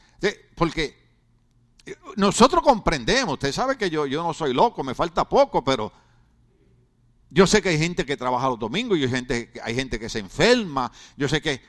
[0.55, 0.95] Porque
[2.17, 5.91] nosotros comprendemos, usted sabe que yo, yo no soy loco, me falta poco, pero
[7.31, 10.11] yo sé que hay gente que trabaja los domingos, y hay gente, hay gente que
[10.11, 11.63] se enferma, yo sé que...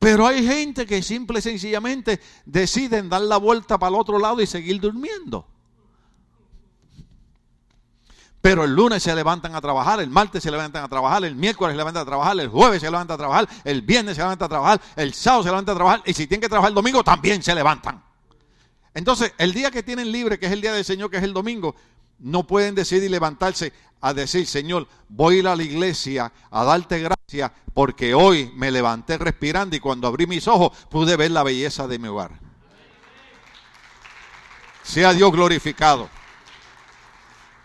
[0.00, 4.42] Pero hay gente que simple y sencillamente deciden dar la vuelta para el otro lado
[4.42, 5.53] y seguir durmiendo.
[8.44, 11.72] Pero el lunes se levantan a trabajar, el martes se levantan a trabajar, el miércoles
[11.72, 14.48] se levantan a trabajar, el jueves se levantan a trabajar, el viernes se levantan a
[14.50, 17.42] trabajar, el sábado se levantan a trabajar y si tienen que trabajar el domingo también
[17.42, 18.04] se levantan.
[18.92, 21.32] Entonces, el día que tienen libre, que es el día del Señor, que es el
[21.32, 21.74] domingo,
[22.18, 26.98] no pueden decidir levantarse a decir, Señor, voy a ir a la iglesia a darte
[27.00, 31.88] gracias porque hoy me levanté respirando y cuando abrí mis ojos pude ver la belleza
[31.88, 32.32] de mi hogar.
[34.82, 36.10] Sea Dios glorificado.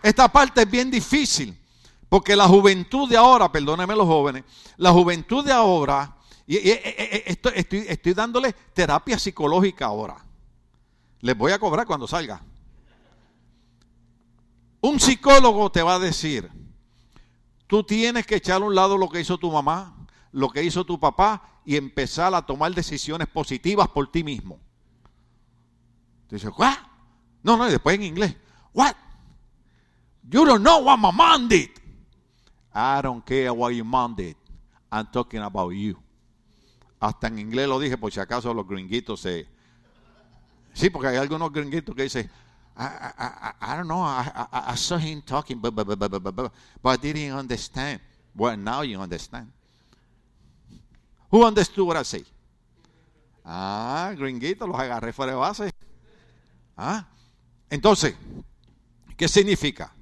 [0.02, 1.56] Esta parte es bien difícil,
[2.08, 4.44] porque la juventud de ahora, perdónenme los jóvenes,
[4.76, 6.56] la juventud de ahora, y,
[7.26, 7.52] estoy,
[7.86, 10.24] estoy dándole terapia psicológica ahora.
[11.20, 12.42] Les voy a cobrar cuando salga.
[14.80, 16.50] Un psicólogo te va a decir,
[17.66, 19.94] tú tienes que echar a un lado lo que hizo tu mamá,
[20.32, 24.58] lo que hizo tu papá y empezar a tomar decisiones positivas por ti mismo.
[26.30, 26.78] Dices, ¿what?
[27.42, 28.36] No, no, y después en inglés,
[28.72, 28.94] ¿what?
[30.28, 31.70] You don't know what my mom did.
[32.72, 34.36] I don't care what your mom did.
[34.90, 35.96] I'm talking about you.
[37.00, 39.46] Hasta en inglés lo dije por si acaso los gringuitos se...
[40.74, 42.30] Sí, porque hay algunos gringuitos que dicen,
[42.76, 46.52] I, I, I, don't know, I, I, saw him talking, but, but, but, but, but,
[46.82, 48.00] but I didn't understand.
[48.34, 49.50] Well, now you understand.
[51.30, 52.24] Who understood what I say?
[53.44, 55.70] Ah, gringuitos, los agarré fuera de base.
[56.76, 57.06] Ah,
[57.68, 58.14] entonces,
[59.16, 59.92] ¿qué significa?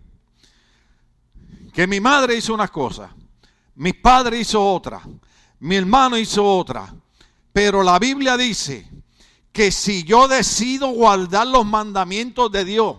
[1.79, 3.15] Que mi madre hizo una cosa,
[3.77, 5.01] mi padre hizo otra,
[5.61, 6.93] mi hermano hizo otra.
[7.53, 8.91] Pero la Biblia dice
[9.53, 12.97] que si yo decido guardar los mandamientos de Dios,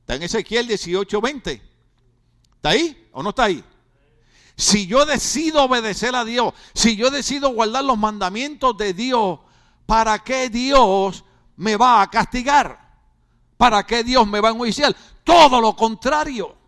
[0.00, 1.60] está en Ezequiel 18:20.
[2.54, 3.62] ¿Está ahí o no está ahí?
[4.56, 9.38] Si yo decido obedecer a Dios, si yo decido guardar los mandamientos de Dios,
[9.84, 11.24] ¿para qué Dios
[11.56, 12.90] me va a castigar?
[13.58, 14.96] ¿Para qué Dios me va a enjuiciar?
[15.22, 16.61] Todo lo contrario.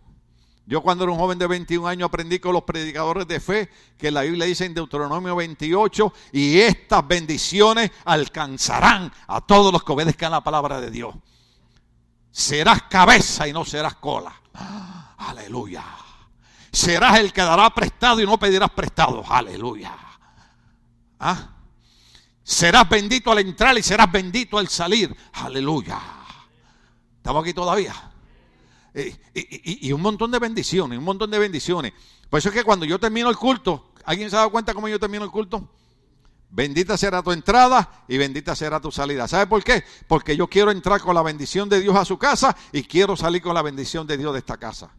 [0.66, 4.10] Yo cuando era un joven de 21 años aprendí con los predicadores de fe que
[4.10, 10.32] la Biblia dice en Deuteronomio 28 y estas bendiciones alcanzarán a todos los que obedezcan
[10.32, 11.14] la palabra de Dios.
[12.30, 14.34] Serás cabeza y no serás cola.
[15.18, 15.84] aleluya.
[16.72, 19.22] Serás el que dará prestado y no pedirás prestado.
[19.28, 19.94] Aleluya.
[21.20, 21.50] ¿Ah?
[22.42, 25.14] Serás bendito al entrar y serás bendito al salir.
[25.34, 26.00] Aleluya.
[27.18, 28.13] ¿Estamos aquí todavía?
[28.94, 31.92] Y, un montón de bendiciones, un montón de bendiciones.
[32.30, 34.88] Por eso es que cuando yo termino el culto, ¿alguien se ha dado cuenta cómo
[34.88, 35.68] yo termino el culto?
[36.50, 39.26] Bendita será tu entrada y bendita será tu salida.
[39.26, 39.82] ¿Sabe por qué?
[40.06, 43.42] Porque yo quiero entrar con la bendición de Dios a su casa y quiero salir
[43.42, 44.94] con la bendición de Dios de esta casa.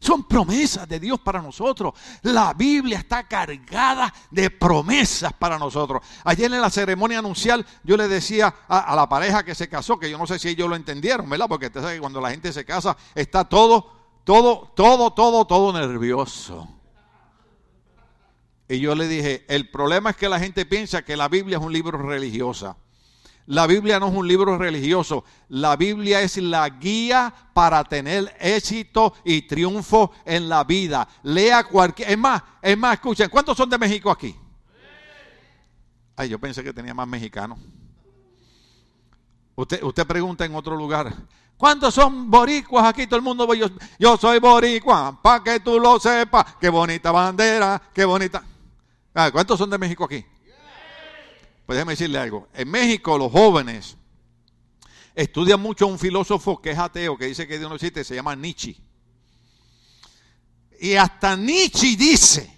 [0.00, 1.92] Son promesas de Dios para nosotros.
[2.22, 6.02] La Biblia está cargada de promesas para nosotros.
[6.24, 10.10] Ayer en la ceremonia anuncial yo le decía a, la pareja que se casó, que
[10.10, 11.46] yo no sé si ellos lo entendieron, ¿verdad?
[11.48, 13.92] Porque usted sabe que cuando la gente se casa está todo,
[14.24, 16.68] todo, todo, todo, todo nervioso.
[18.68, 21.64] Y yo le dije, el problema es que la gente piensa que la Biblia es
[21.64, 22.76] un libro religioso.
[23.48, 25.24] La Biblia no es un libro religioso.
[25.48, 31.08] La Biblia es la guía para tener éxito y triunfo en la vida.
[31.22, 32.10] Lea cualquier...
[32.10, 34.36] Es más, es más, escuchen, ¿cuántos son de México aquí?
[36.14, 37.58] Ay, yo pensé que tenía más mexicanos.
[39.54, 41.14] Usted, usted pregunta en otro lugar,
[41.56, 43.06] ¿cuántos son boricuas aquí?
[43.06, 46.56] Todo el mundo, yo, yo soy boricua, para que tú lo sepas.
[46.60, 48.44] Qué bonita bandera, qué bonita.
[49.14, 50.22] Ah, ¿Cuántos son de México aquí?
[51.68, 52.48] Pues déjeme decirle algo.
[52.54, 53.98] En México los jóvenes
[55.14, 58.14] estudian mucho a un filósofo que es ateo, que dice que Dios no existe, se
[58.14, 58.74] llama Nietzsche.
[60.80, 62.56] Y hasta Nietzsche dice,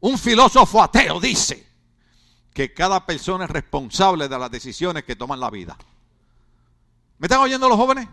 [0.00, 1.66] un filósofo ateo dice,
[2.52, 5.78] que cada persona es responsable de las decisiones que toman la vida.
[7.16, 8.06] ¿Me están oyendo los jóvenes?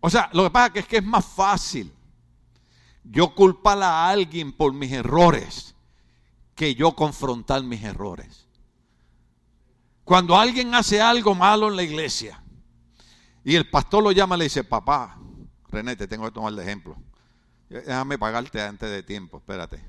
[0.00, 1.92] O sea, lo que pasa es que es más fácil
[3.02, 5.73] yo culpar a alguien por mis errores
[6.54, 8.46] que yo confrontar mis errores.
[10.04, 12.42] Cuando alguien hace algo malo en la iglesia
[13.42, 15.18] y el pastor lo llama y le dice, papá,
[15.68, 16.96] René, te tengo que tomar de ejemplo.
[17.68, 19.80] Déjame pagarte antes de tiempo, espérate.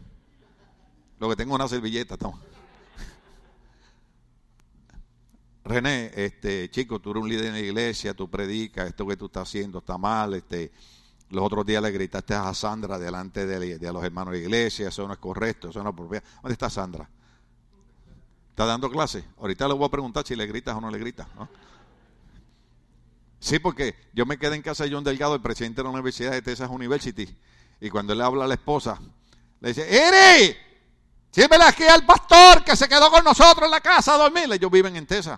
[1.19, 2.39] Lo que tengo una servilleta, toma.
[5.63, 9.27] René, este chico, tú eres un líder en la iglesia, tú predicas, esto que tú
[9.27, 10.71] estás haciendo está mal, este,
[11.29, 15.07] los otros días le gritaste a Sandra delante de, los hermanos de la iglesia, eso
[15.07, 16.21] no es correcto, eso no es propio.
[16.41, 17.09] ¿Dónde está Sandra?
[18.49, 19.25] ¿Está dando clase?
[19.39, 21.27] Ahorita le voy a preguntar si le gritas o no le gritas.
[23.39, 26.31] Sí, porque yo me quedé en casa de John Delgado, el presidente de la Universidad
[26.31, 27.27] de Texas University,
[27.81, 28.99] y cuando él le habla a la esposa,
[29.59, 30.55] le dice, ¡Eri!
[31.31, 34.45] Sírvele aquí al pastor que se quedó con nosotros en la casa a dormir.
[34.49, 35.37] Ellos viven en Texas.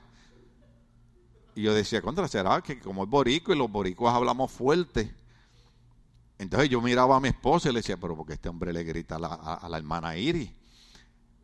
[1.55, 5.16] Y yo decía, contra, ¿será que como es borico y los boricuas hablamos fuerte?
[6.39, 9.15] Entonces yo miraba a mi esposa y le decía, pero porque este hombre le grita
[9.15, 10.51] a la, hermana Iris.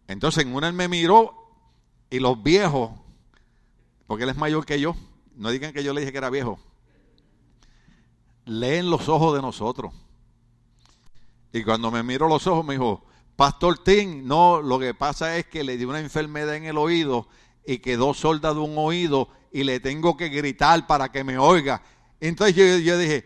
[0.08, 1.34] Entonces en una él me miró
[2.10, 2.91] y los viejos,
[4.06, 4.95] porque él es mayor que yo,
[5.36, 6.60] no digan que yo le dije que era viejo,
[8.45, 9.93] leen los ojos de nosotros.
[11.51, 13.03] Y cuando me miró los ojos me dijo,
[13.36, 17.27] Pastor Tim, no, lo que pasa es que le di una enfermedad en el oído
[17.65, 21.82] y quedó sorda de un oído y le tengo que gritar para que me oiga.
[22.19, 23.25] Entonces yo, yo dije,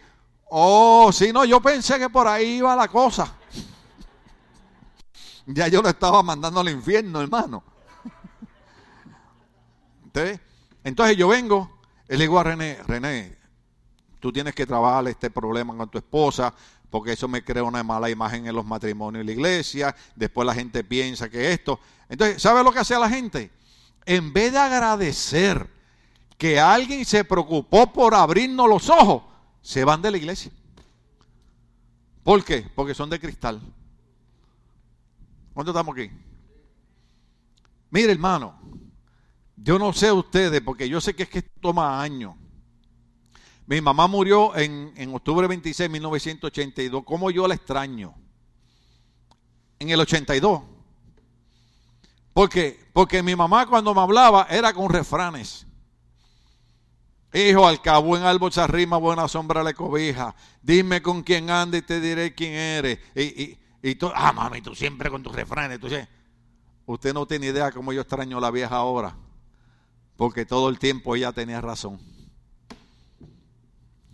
[0.49, 3.33] Oh, si no, yo pensé que por ahí iba la cosa.
[5.45, 7.63] Ya yo lo estaba mandando al infierno, hermano.
[10.05, 10.39] Entonces,
[10.83, 13.38] entonces yo vengo le digo a René, René,
[14.19, 16.53] tú tienes que trabajar este problema con tu esposa,
[16.89, 20.53] porque eso me crea una mala imagen en los matrimonios y la iglesia, después la
[20.53, 21.79] gente piensa que esto.
[22.07, 23.51] Entonces, ¿sabe lo que hace la gente?
[24.05, 25.69] En vez de agradecer
[26.38, 29.23] que alguien se preocupó por abrirnos los ojos,
[29.62, 30.52] se van de la iglesia.
[32.24, 32.70] ¿Por qué?
[32.76, 33.62] Porque son de cristal.
[35.54, 36.12] ¿Cuánto estamos aquí?
[37.89, 38.60] Mire, hermano,
[39.56, 42.36] yo no sé ustedes, porque yo sé que es que toma años.
[43.65, 47.04] Mi mamá murió en, en octubre 26 de 1982.
[47.04, 48.15] ¿Cómo yo la extraño?
[49.80, 50.62] En el 82.
[52.34, 52.80] ¿Por qué?
[52.93, 55.66] Porque mi mamá cuando me hablaba era con refranes.
[57.34, 60.34] Hijo, al cabo en árbol se arrima, buena sombra le cobija.
[60.62, 63.00] Dime con quién anda y te diré quién eres.
[63.16, 65.80] Y, y, y tú, ah, mami, tú siempre con tus refranes.
[65.80, 65.88] Tú,
[66.86, 69.16] usted no tiene idea cómo yo extraño a la vieja ahora.
[70.16, 72.00] Porque todo el tiempo ella tenía razón.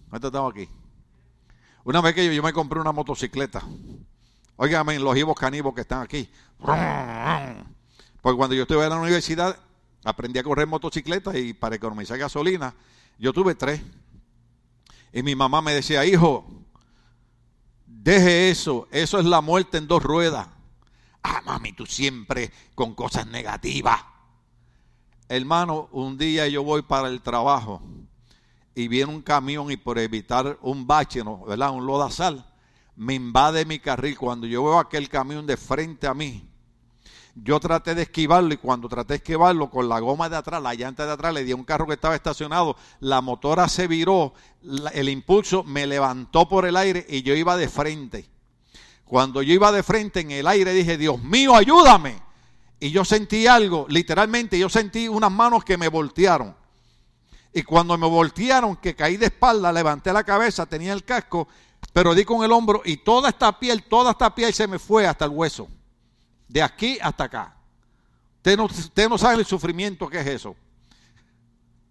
[0.10, 0.68] ¿Cuánto estamos aquí?
[1.86, 3.62] Una vez que yo, me compré una motocicleta.
[4.56, 6.30] Óigame, los ibos canibos que están aquí.
[8.22, 9.58] Porque cuando yo estuve en la universidad,
[10.04, 12.74] aprendí a correr motocicleta y para economizar gasolina,
[13.18, 13.82] yo tuve tres.
[15.12, 16.46] Y mi mamá me decía, hijo,
[17.86, 20.48] deje eso, eso es la muerte en dos ruedas.
[21.22, 24.04] Ah, mami, tú siempre con cosas negativas.
[25.30, 27.82] Hermano, un día yo voy para el trabajo
[28.76, 31.72] y viene un camión y por evitar un bache, ¿verdad?
[31.72, 32.46] Un lodazal,
[32.96, 34.18] me invade mi carril.
[34.18, 36.48] Cuando yo veo aquel camión de frente a mí,
[37.36, 40.76] yo traté de esquivarlo y cuando traté de esquivarlo con la goma de atrás, la
[40.76, 44.34] llanta de atrás, le di a un carro que estaba estacionado, la motora se viró,
[44.94, 48.30] el impulso me levantó por el aire y yo iba de frente.
[49.06, 52.22] Cuando yo iba de frente en el aire dije, Dios mío, ayúdame.
[52.80, 56.56] Y yo sentí algo, literalmente yo sentí unas manos que me voltearon.
[57.52, 61.48] Y cuando me voltearon, que caí de espalda, levanté la cabeza, tenía el casco,
[61.94, 65.08] pero di con el hombro y toda esta piel, toda esta piel se me fue
[65.08, 65.68] hasta el hueso
[66.54, 67.58] de aquí hasta acá.
[68.38, 70.56] Usted no, sabe el sufrimiento que es eso.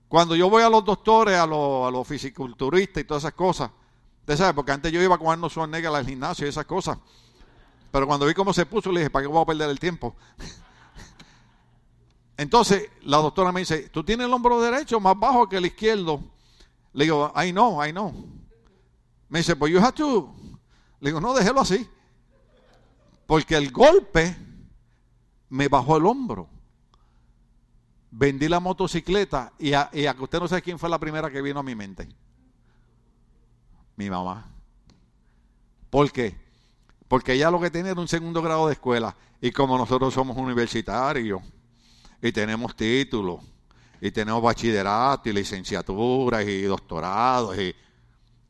[0.07, 3.72] Cuando yo voy a los doctores, a los, fisiculturistas y todas esas cosas,
[4.20, 6.96] usted sabe, porque antes yo iba con Arnold Schwarzenegger al gimnasio y esas cosas.
[7.90, 10.14] Pero cuando vi cómo se puso, le dije, ¿para qué voy a perder el tiempo?
[12.37, 16.22] Entonces, la doctora me dice, ¿tú tienes el hombro derecho más bajo que el izquierdo?
[16.92, 18.14] Le digo, ay no, ay no.
[19.29, 20.33] Me dice, pues you have to.
[21.01, 21.88] Le digo, no, déjelo así.
[23.27, 24.37] Porque el golpe
[25.53, 26.49] me bajó el hombro.
[28.11, 31.61] Vendí la motocicleta y a, que usted no sabe quién fue la primera que vino
[31.61, 32.09] a mi mente.
[33.97, 34.51] Mi mamá.
[35.91, 36.35] ¿Por qué?
[37.07, 39.15] Porque ella lo que tenía era un segundo grado de escuela.
[39.43, 41.43] Y como nosotros somos universitarios
[42.23, 43.41] y tenemos títulos
[44.01, 47.75] y tenemos bachillerato y licenciaturas y doctorados y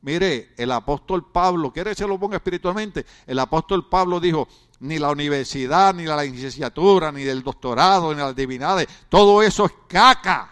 [0.03, 3.07] Mire, el apóstol Pablo, ¿quiere que se lo ponga espiritualmente?
[3.25, 4.49] El apóstol Pablo dijo,
[4.83, 9.73] ni la universidad, ni la licenciatura, ni el doctorado, ni las divinidades, todo eso es
[9.87, 10.51] caca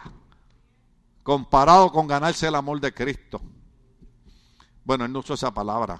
[1.24, 3.40] comparado con ganarse el amor de Cristo.
[4.84, 5.98] Bueno, él no usó esa palabra.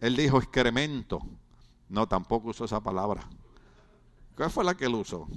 [0.00, 1.20] Él dijo excremento.
[1.90, 3.28] No, tampoco usó esa palabra.
[4.34, 5.28] ¿Cuál fue la que él usó?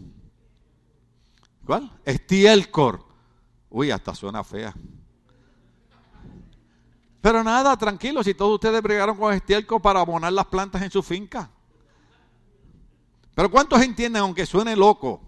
[1.65, 1.91] ¿Cuál?
[2.05, 3.05] Estielcor.
[3.69, 4.73] Uy, hasta suena fea.
[7.19, 11.03] Pero nada, tranquilo, si todos ustedes bregaron con estiércol para abonar las plantas en su
[11.03, 11.49] finca.
[13.35, 15.21] Pero ¿cuántos entienden, aunque suene loco?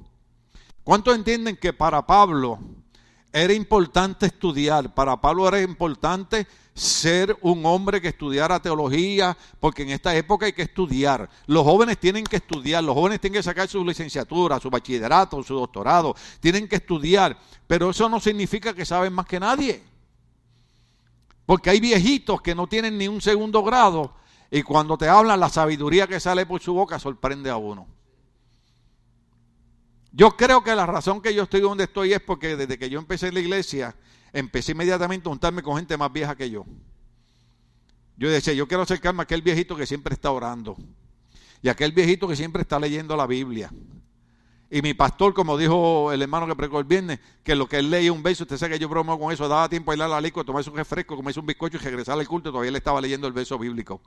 [0.84, 2.60] ¿Cuántos entienden que para Pablo
[3.34, 4.94] era importante estudiar?
[4.94, 10.54] Para Pablo era importante ser un hombre que estudiara teología, porque en esta época hay
[10.54, 11.30] que estudiar.
[11.48, 15.56] Los jóvenes tienen que estudiar, los jóvenes tienen que sacar su licenciatura, su bachillerato, su
[15.56, 19.82] doctorado, tienen que estudiar, pero eso no significa que saben más que nadie.
[21.46, 24.14] Porque hay viejitos que no tienen ni un segundo grado
[24.52, 27.95] y cuando te hablan la sabiduría que sale por su boca sorprende a uno.
[30.16, 33.00] Yo creo que la razón que yo estoy donde estoy es porque desde que yo
[33.00, 33.94] empecé en la iglesia,
[34.32, 36.66] empecé inmediatamente a juntarme con gente más vieja que yo.
[38.16, 40.78] Yo decía, yo quiero acercarme a aquel viejito que siempre está orando.
[41.62, 43.70] Y aquel viejito que siempre está leyendo la Biblia.
[44.72, 47.92] Y mi pastor, como dijo el hermano que pregó el viernes, que lo que él
[47.92, 50.08] leía un beso, usted sabe que yo bromeo con eso, daba tiempo a ir a
[50.08, 53.02] la licua, tomarse un refresco, comerse un bizcocho y regresar al culto, todavía le estaba
[53.02, 54.02] leyendo el beso bíblico.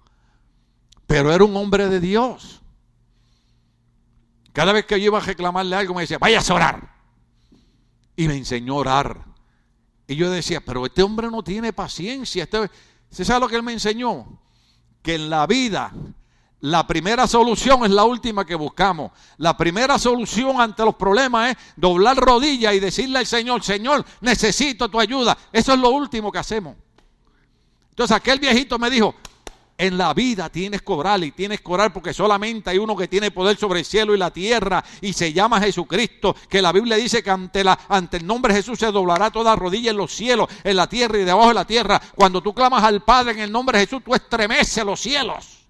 [1.07, 2.63] Pero era un hombre de Dios.
[4.59, 6.93] Cada vez que yo iba a reclamarle algo, me decía, vaya a orar.
[8.17, 9.25] Y me enseñó a orar.
[10.09, 12.43] Y yo decía, pero este hombre no tiene paciencia.
[12.43, 12.69] Este...
[13.09, 14.41] ¿Se sabe lo que él me enseñó?
[15.01, 15.93] Que en la vida
[16.59, 19.13] la primera solución es la última que buscamos.
[19.37, 24.89] La primera solución ante los problemas es doblar rodillas y decirle al Señor, Señor, necesito
[24.89, 25.39] tu ayuda.
[25.53, 26.75] Eso es lo último que hacemos.
[27.91, 29.15] Entonces aquel viejito me dijo,
[29.79, 33.07] en la vida tienes que orar y tienes que orar porque solamente hay uno que
[33.07, 36.97] tiene poder sobre el cielo y la tierra y se llama Jesucristo, que la Biblia
[36.97, 40.49] dice que ante, ante el nombre de Jesús se doblará toda rodilla en los cielos,
[40.65, 42.03] en la tierra y debajo de la tierra.
[42.17, 45.65] Cuando tú clamas al Padre en el nombre de Jesús, tú estremeces los cielos.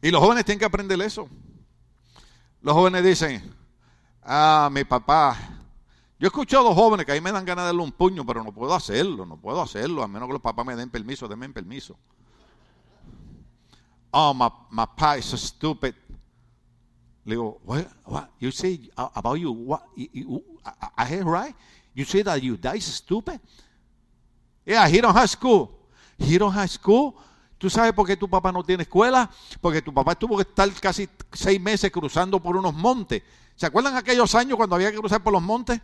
[0.00, 1.28] Y los jóvenes tienen que aprender eso.
[2.62, 3.54] Los jóvenes dicen,
[4.22, 5.53] ah, mi papá
[6.24, 8.42] yo he escuchado jóvenes que a mí me dan ganas de darle un puño, pero
[8.42, 11.50] no puedo hacerlo, no puedo hacerlo, a menos que los papás me den permiso, denme
[11.50, 11.98] permiso.
[14.10, 15.94] Oh, my, my pa is stupid.
[17.26, 18.30] Le digo, what, what?
[18.40, 19.82] You say about you, what?
[19.96, 20.42] You,
[21.06, 21.54] hear right?
[21.92, 23.38] You say that your dad is stupid?
[24.64, 25.90] Yeah, he don't have school.
[26.16, 27.16] He don't have school.
[27.58, 29.28] ¿Tú sabes por qué tu papá no tiene escuela?
[29.60, 33.22] Porque tu papá tuvo que estar casi seis meses cruzando por unos montes.
[33.56, 35.82] ¿Se acuerdan aquellos años cuando había que cruzar por los montes?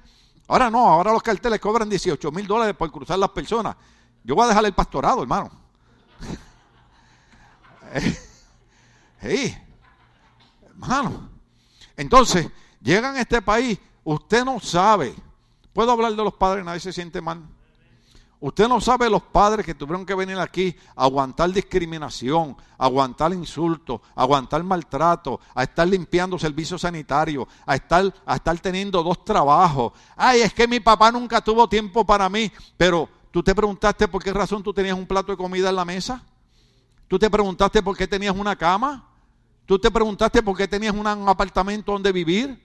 [0.51, 3.77] Ahora no, ahora los carteles cobran 18 mil dólares por cruzar las personas.
[4.25, 5.49] Yo voy a dejar el pastorado, hermano.
[9.21, 9.57] hey,
[10.67, 11.31] hermano.
[11.97, 12.51] Entonces,
[12.83, 15.15] llegan a este país, usted no sabe.
[15.73, 16.65] ¿Puedo hablar de los padres?
[16.65, 17.45] Nadie se siente mal.
[18.43, 24.01] Usted no sabe los padres que tuvieron que venir aquí a aguantar discriminación, aguantar insultos,
[24.15, 29.93] aguantar maltrato, a estar limpiando servicios sanitarios, a estar, a estar teniendo dos trabajos.
[30.17, 32.51] Ay, es que mi papá nunca tuvo tiempo para mí.
[32.79, 35.85] Pero tú te preguntaste por qué razón tú tenías un plato de comida en la
[35.85, 36.25] mesa.
[37.09, 39.07] Tú te preguntaste por qué tenías una cama.
[39.67, 42.59] Tú te preguntaste por qué tenías un apartamento donde vivir.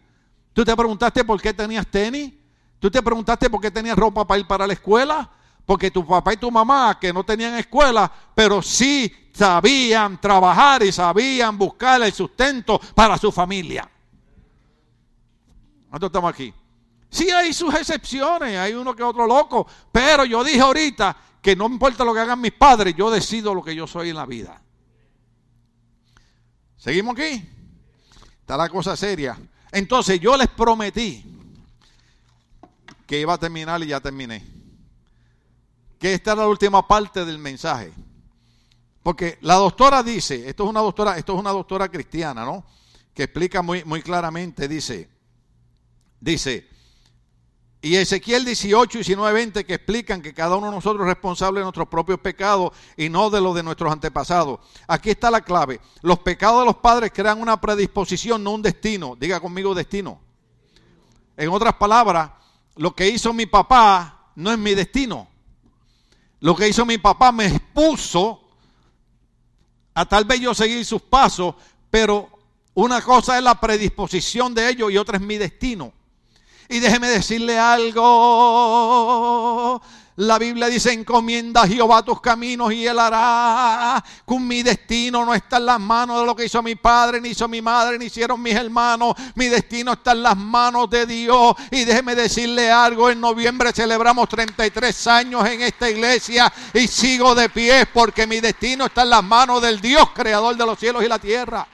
[0.53, 2.33] Tú te preguntaste por qué tenías tenis.
[2.79, 5.29] Tú te preguntaste por qué tenías ropa para ir para la escuela.
[5.65, 10.91] Porque tu papá y tu mamá, que no tenían escuela, pero sí sabían trabajar y
[10.91, 13.89] sabían buscar el sustento para su familia.
[15.89, 16.53] ¿Cuántos estamos aquí?
[17.09, 21.65] Sí hay sus excepciones, hay uno que otro loco, pero yo dije ahorita que no
[21.65, 24.61] importa lo que hagan mis padres, yo decido lo que yo soy en la vida.
[26.77, 27.43] ¿Seguimos aquí?
[28.41, 29.39] Está la cosa seria.
[29.71, 31.25] Entonces yo les prometí
[33.07, 34.54] que iba a terminar y ya terminé
[35.99, 37.91] que esta es la última parte del mensaje.
[39.03, 42.65] Porque la doctora dice, esto es una doctora, esto es una doctora cristiana, ¿no?
[43.13, 45.09] Que explica muy, muy claramente, dice,
[46.19, 46.67] dice,
[47.85, 51.65] y Ezequiel 18, 19, 20 que explican que cada uno de nosotros es responsable de
[51.65, 54.59] nuestros propios pecados y no de los de nuestros antepasados.
[54.87, 55.79] Aquí está la clave.
[56.01, 59.15] Los pecados de los padres crean una predisposición, no un destino.
[59.15, 60.19] Diga conmigo destino.
[61.37, 62.31] En otras palabras,
[62.75, 65.27] lo que hizo mi papá no es mi destino.
[66.39, 68.41] Lo que hizo mi papá me expuso
[69.93, 71.55] a tal vez yo seguir sus pasos,
[71.89, 72.29] pero
[72.73, 75.93] una cosa es la predisposición de ellos y otra es mi destino.
[76.67, 78.01] Y déjeme decirle algo,
[80.17, 84.01] la Biblia dice, encomienda a Jehová tus caminos y él hará.
[84.23, 87.29] Con mi destino no está en las manos de lo que hizo mi padre, ni
[87.29, 89.13] hizo mi madre, ni hicieron mis hermanos.
[89.35, 91.55] Mi destino está en las manos de Dios.
[91.69, 97.49] Y déjeme decirle algo, en noviembre celebramos 33 años en esta iglesia y sigo de
[97.49, 101.09] pie porque mi destino está en las manos del Dios, creador de los cielos y
[101.09, 101.67] la tierra.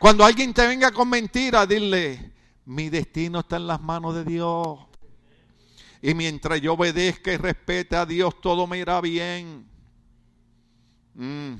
[0.00, 2.32] Cuando alguien te venga con mentiras, dile,
[2.64, 4.89] mi destino está en las manos de Dios.
[6.02, 9.68] Y mientras yo obedezca y respete a Dios, todo me irá bien.
[11.14, 11.54] Mm.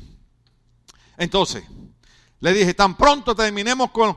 [1.18, 1.64] Entonces,
[2.40, 4.16] le dije, tan pronto terminemos con,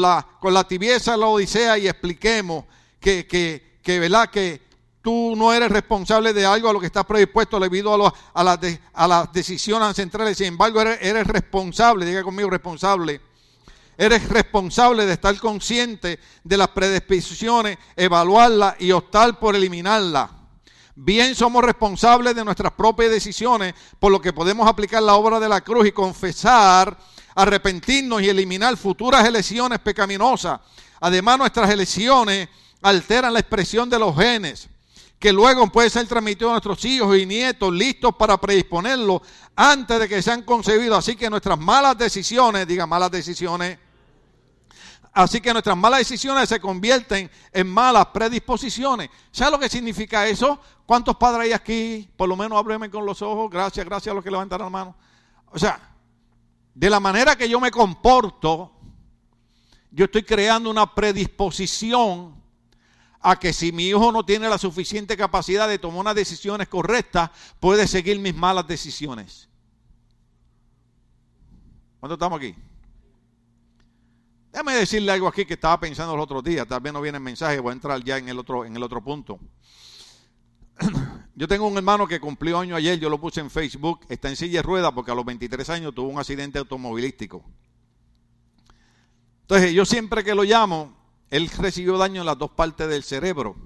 [0.00, 2.64] la, con la tibieza de la Odisea y expliquemos
[2.98, 4.28] que, que, que, ¿verdad?
[4.28, 4.60] que
[5.00, 8.58] tú no eres responsable de algo a lo que estás predispuesto debido a, a, las,
[8.92, 10.36] a las decisiones centrales.
[10.36, 13.20] Sin embargo, eres, eres responsable, diga conmigo, responsable
[13.96, 20.30] Eres responsable de estar consciente de las predisposiciones, evaluarlas y optar por eliminarlas.
[20.96, 25.48] Bien somos responsables de nuestras propias decisiones, por lo que podemos aplicar la obra de
[25.48, 26.96] la cruz y confesar,
[27.34, 30.60] arrepentirnos y eliminar futuras elecciones pecaminosas.
[31.00, 32.48] Además, nuestras elecciones
[32.80, 34.68] alteran la expresión de los genes,
[35.18, 39.22] que luego puede ser transmitido a nuestros hijos y nietos, listos para predisponerlos
[39.56, 40.98] antes de que sean concebidos.
[40.98, 43.78] Así que nuestras malas decisiones, diga malas decisiones,
[45.14, 49.08] Así que nuestras malas decisiones se convierten en malas predisposiciones.
[49.30, 50.60] ¿Sabe lo que significa eso?
[50.84, 52.10] ¿Cuántos padres hay aquí?
[52.16, 53.48] Por lo menos ábreme con los ojos.
[53.48, 54.96] Gracias, gracias a los que levantaron la mano.
[55.52, 55.94] O sea,
[56.74, 58.72] de la manera que yo me comporto,
[59.92, 62.34] yo estoy creando una predisposición
[63.20, 67.30] a que si mi hijo no tiene la suficiente capacidad de tomar unas decisiones correctas,
[67.60, 69.48] puede seguir mis malas decisiones.
[72.00, 72.56] ¿Cuántos estamos aquí?
[74.54, 77.24] Déjame decirle algo aquí que estaba pensando los otros días, tal vez no viene el
[77.24, 79.40] mensaje, voy a entrar ya en el otro, en el otro punto.
[81.34, 84.36] Yo tengo un hermano que cumplió año ayer, yo lo puse en Facebook, está en
[84.36, 87.44] silla de ruedas porque a los 23 años tuvo un accidente automovilístico.
[89.40, 90.96] Entonces, yo siempre que lo llamo,
[91.30, 93.56] él recibió daño en las dos partes del cerebro.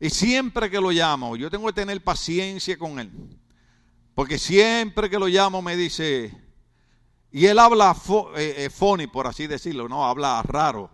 [0.00, 3.12] Y siempre que lo llamo, yo tengo que tener paciencia con él.
[4.16, 6.36] Porque siempre que lo llamo me dice,
[7.34, 7.96] y él habla
[8.36, 10.88] eh, eh, funny, por así decirlo, no, habla raro.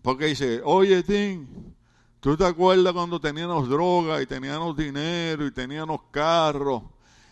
[0.00, 1.74] Porque dice, oye, Tim,
[2.20, 6.84] ¿tú te acuerdas cuando teníamos droga y teníamos dinero y teníamos carros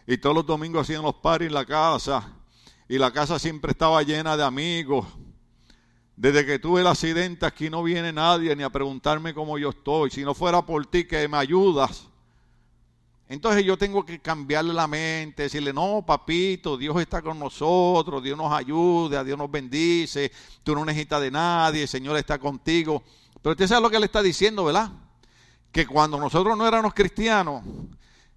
[0.05, 2.29] y todos los domingos hacían los paris en la casa
[2.89, 5.07] y la casa siempre estaba llena de amigos?
[6.17, 10.11] Desde que tuve el accidente aquí no viene nadie ni a preguntarme cómo yo estoy.
[10.11, 12.09] Si no fuera por ti que me ayudas,
[13.29, 18.39] entonces yo tengo que cambiarle la mente, decirle, no, papito, Dios está con nosotros, Dios
[18.39, 20.31] nos ayuda, Dios nos bendice,
[20.63, 23.03] tú no necesitas de nadie, el Señor está contigo.
[23.43, 24.93] Pero usted sabe lo que le está diciendo, ¿verdad?
[25.73, 27.65] Que cuando nosotros no éramos cristianos,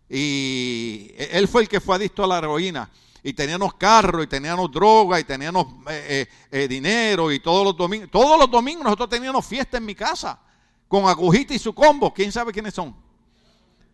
[0.10, 2.90] y él fue el que fue adicto a la heroína,
[3.22, 7.78] y teníamos carro, y teníamos droga, y teníamos eh, eh, eh, dinero, y todos los
[7.78, 10.40] domingos, todos los domingos nosotros teníamos fiesta en mi casa,
[10.88, 13.09] con agujita y su combo, ¿quién sabe quiénes son?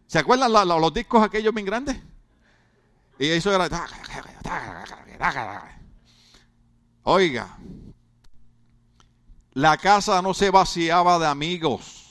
[0.08, 1.98] ¿Se acuerdan los discos aquellos bien grandes?
[3.18, 3.70] Y eso era...
[7.04, 7.58] Oiga,
[9.54, 12.04] la casa no se vaciaba de amigos.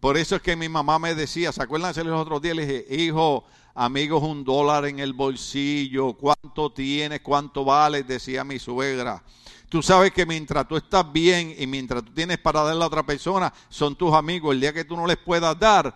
[0.00, 2.54] Por eso es que mi mamá me decía, ¿se acuerdan de los otros días?
[2.54, 3.44] Le dije, hijo,
[3.74, 7.20] amigos, un dólar en el bolsillo, ¿cuánto tienes?
[7.22, 8.02] ¿Cuánto vale?
[8.02, 9.22] Decía mi suegra.
[9.68, 13.04] Tú sabes que mientras tú estás bien y mientras tú tienes para darle a otra
[13.04, 14.54] persona, son tus amigos.
[14.54, 15.94] El día que tú no les puedas dar,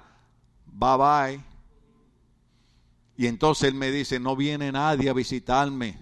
[0.67, 1.45] bye bye.
[3.17, 5.99] Y entonces él me dice, no viene nadie a visitarme.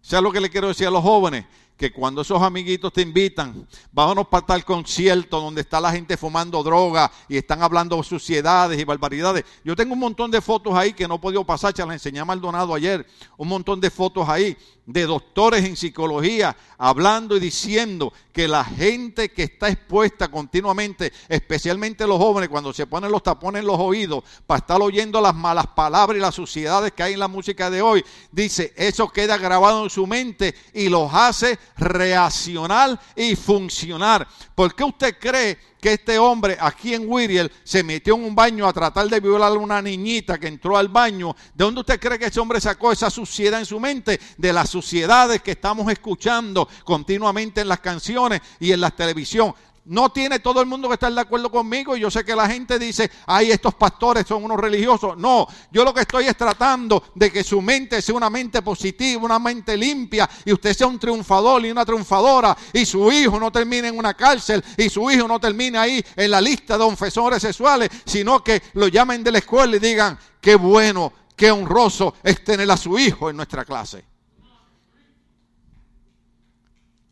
[0.00, 1.46] ¿Sabes lo que le quiero decir a los jóvenes?
[1.80, 6.62] que cuando esos amiguitos te invitan, vámonos para tal concierto donde está la gente fumando
[6.62, 9.46] droga y están hablando suciedades y barbaridades.
[9.64, 12.20] Yo tengo un montón de fotos ahí que no he podido pasar, se las enseñé
[12.20, 13.06] a Maldonado ayer,
[13.38, 19.30] un montón de fotos ahí de doctores en psicología hablando y diciendo que la gente
[19.30, 24.24] que está expuesta continuamente, especialmente los jóvenes, cuando se ponen los tapones en los oídos
[24.46, 27.82] para estar oyendo las malas palabras y las suciedades que hay en la música de
[27.82, 34.26] hoy, dice, eso queda grabado en su mente y los hace reaccionar y funcionar.
[34.54, 38.66] ¿Por qué usted cree que este hombre aquí en Wiriel se metió en un baño
[38.66, 41.34] a tratar de violar a una niñita que entró al baño?
[41.54, 44.20] ¿De dónde usted cree que ese hombre sacó esa suciedad en su mente?
[44.36, 49.54] De las suciedades que estamos escuchando continuamente en las canciones y en la televisión.
[49.90, 51.96] No tiene todo el mundo que estar de acuerdo conmigo.
[51.96, 55.18] Y yo sé que la gente dice, ay, estos pastores son unos religiosos.
[55.18, 59.24] No, yo lo que estoy es tratando de que su mente sea una mente positiva,
[59.24, 60.30] una mente limpia.
[60.44, 62.56] Y usted sea un triunfador y una triunfadora.
[62.72, 64.64] Y su hijo no termine en una cárcel.
[64.76, 67.90] Y su hijo no termine ahí en la lista de confesores sexuales.
[68.04, 72.70] Sino que lo llamen de la escuela y digan, qué bueno, qué honroso es tener
[72.70, 74.04] a su hijo en nuestra clase.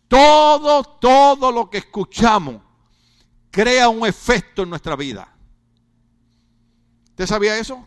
[0.07, 2.68] Todo, todo lo que escuchamos
[3.51, 5.35] crea un efecto en nuestra vida.
[7.11, 7.87] ¿Usted sabía eso?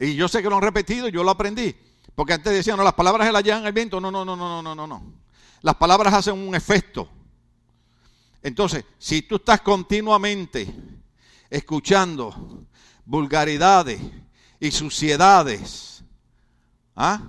[0.00, 1.76] Y yo sé que lo han repetido, yo lo aprendí.
[2.14, 4.00] Porque antes decían, no, las palabras se las llevan el viento.
[4.00, 5.14] No, no, no, no, no, no, no.
[5.62, 7.08] Las palabras hacen un efecto.
[8.42, 10.74] Entonces, si tú estás continuamente
[11.48, 12.66] escuchando
[13.04, 14.00] vulgaridades
[14.58, 16.02] y suciedades,
[16.96, 17.20] ¿ah?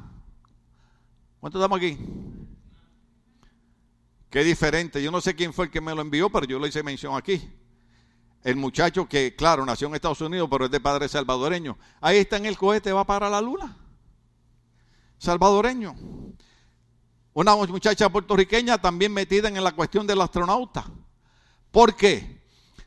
[1.39, 1.97] ¿Cuánto estamos aquí?
[4.33, 5.03] Qué diferente.
[5.03, 7.15] Yo no sé quién fue el que me lo envió, pero yo lo hice mención
[7.15, 7.39] aquí.
[8.43, 11.77] El muchacho que, claro, nació en Estados Unidos, pero es de padre salvadoreño.
[12.01, 13.77] Ahí está en el cohete, va para la luna.
[15.19, 15.95] Salvadoreño.
[17.33, 20.83] Una muchacha puertorriqueña también metida en la cuestión del astronauta.
[21.69, 22.41] ¿Por qué?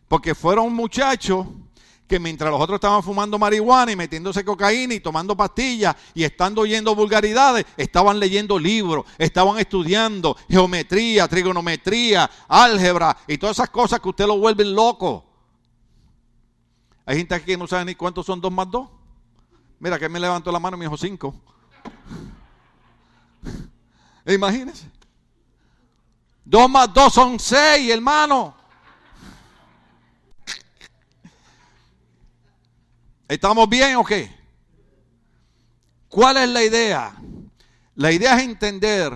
[0.08, 1.46] Porque fueron muchachos
[2.06, 6.60] que mientras los otros estaban fumando marihuana y metiéndose cocaína y tomando pastillas y estando
[6.62, 14.08] oyendo vulgaridades, estaban leyendo libros, estaban estudiando geometría, trigonometría, álgebra y todas esas cosas que
[14.08, 15.24] usted lo vuelven loco.
[17.04, 18.88] Hay gente aquí que no sabe ni cuántos son dos más dos.
[19.78, 21.34] Mira que me levantó la mano y me dijo cinco.
[24.26, 24.90] Imagínense.
[26.44, 28.55] Dos más dos son seis, hermano.
[33.28, 34.30] ¿Estamos bien o qué?
[36.08, 37.16] ¿Cuál es la idea?
[37.96, 39.12] La idea es entender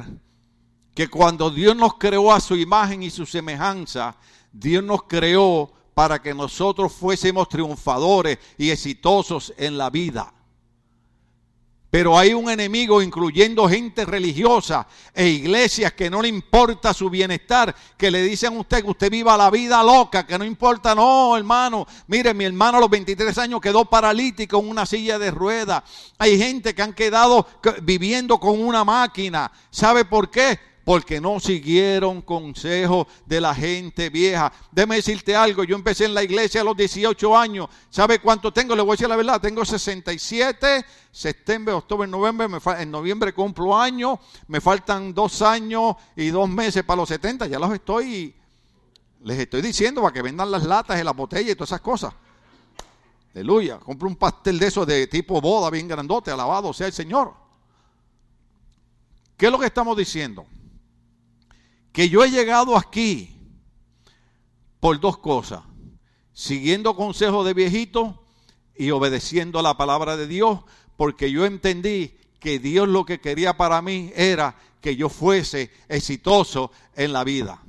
[0.95, 4.17] que cuando Dios nos creó a su imagen y su semejanza,
[4.53, 10.33] Dios nos creó para que nosotros fuésemos triunfadores y exitosos en la vida.
[11.91, 17.75] Pero hay un enemigo, incluyendo gente religiosa e iglesias que no le importa su bienestar,
[17.97, 21.37] que le dicen a usted que usted viva la vida loca, que no importa, no,
[21.37, 21.87] hermano.
[22.07, 25.83] Mire, mi hermano a los 23 años quedó paralítico en una silla de ruedas.
[26.17, 27.49] Hay gente que han quedado
[27.83, 29.51] viviendo con una máquina.
[29.71, 30.70] ¿Sabe por qué?
[30.85, 34.53] Porque no siguieron consejos de la gente vieja.
[34.73, 37.69] Déjame decirte algo, yo empecé en la iglesia a los 18 años.
[37.91, 38.75] ¿Sabe cuánto tengo?
[38.75, 44.19] Le voy a decir la verdad, tengo 67, septiembre, octubre, noviembre, en noviembre cumplo años,
[44.49, 48.35] me faltan dos años y dos meses para los 70, ya los estoy,
[49.23, 52.15] les estoy diciendo para que vendan las latas y las botellas y todas esas cosas.
[53.35, 57.35] Aleluya, compro un pastel de esos de tipo boda bien grandote, alabado sea el Señor.
[59.37, 60.47] ¿Qué es lo que estamos diciendo?
[61.93, 63.37] Que yo he llegado aquí
[64.79, 65.61] por dos cosas,
[66.33, 68.15] siguiendo consejos de viejitos
[68.77, 70.61] y obedeciendo a la palabra de Dios,
[70.97, 76.73] porque yo entendí que Dios lo que quería para mí era que yo fuese exitoso
[76.95, 77.63] en la vida.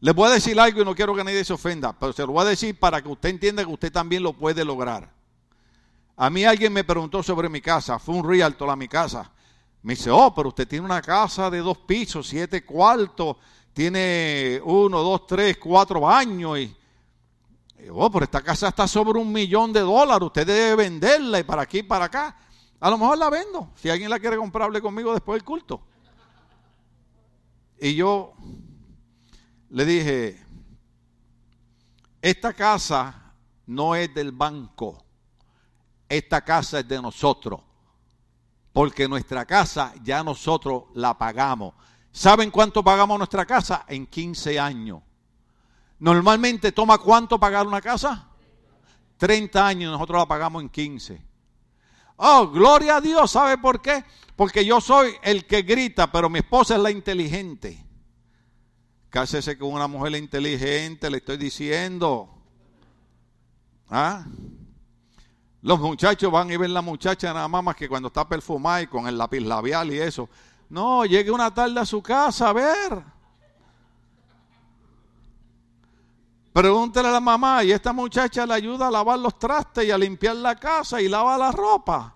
[0.00, 2.32] Les voy a decir algo y no quiero que nadie se ofenda, pero se lo
[2.32, 5.12] voy a decir para que usted entienda que usted también lo puede lograr.
[6.16, 9.32] A mí alguien me preguntó sobre mi casa, fue un realtor a mi casa.
[9.82, 13.36] Me dice, oh, pero usted tiene una casa de dos pisos, siete cuartos,
[13.72, 16.58] tiene uno, dos, tres, cuatro baños.
[16.58, 16.76] Y,
[17.90, 21.62] oh, pero esta casa está sobre un millón de dólares, usted debe venderla y para
[21.62, 22.36] aquí y para acá.
[22.80, 25.80] A lo mejor la vendo, si alguien la quiere comprarle conmigo después del culto.
[27.80, 28.34] Y yo
[29.70, 30.44] le dije,
[32.20, 33.32] esta casa
[33.66, 35.04] no es del banco,
[36.08, 37.67] esta casa es de nosotros
[38.78, 41.74] porque nuestra casa ya nosotros la pagamos.
[42.12, 43.84] ¿Saben cuánto pagamos nuestra casa?
[43.88, 45.02] En 15 años.
[45.98, 48.28] Normalmente toma cuánto pagar una casa?
[49.16, 51.20] 30 años, nosotros la pagamos en 15.
[52.18, 54.04] Oh, gloria a Dios, ¿sabe por qué?
[54.36, 57.84] Porque yo soy el que grita, pero mi esposa es la inteligente.
[59.10, 62.32] Cásese con una mujer inteligente, le estoy diciendo.
[63.90, 64.24] ¿Ah?
[65.62, 69.08] Los muchachos van y ven la muchacha nada más, que cuando está perfumada y con
[69.08, 70.28] el lápiz labial y eso.
[70.68, 73.02] No, llegue una tarde a su casa a ver.
[76.52, 79.98] Pregúntele a la mamá y esta muchacha le ayuda a lavar los trastes y a
[79.98, 82.14] limpiar la casa y lava la ropa.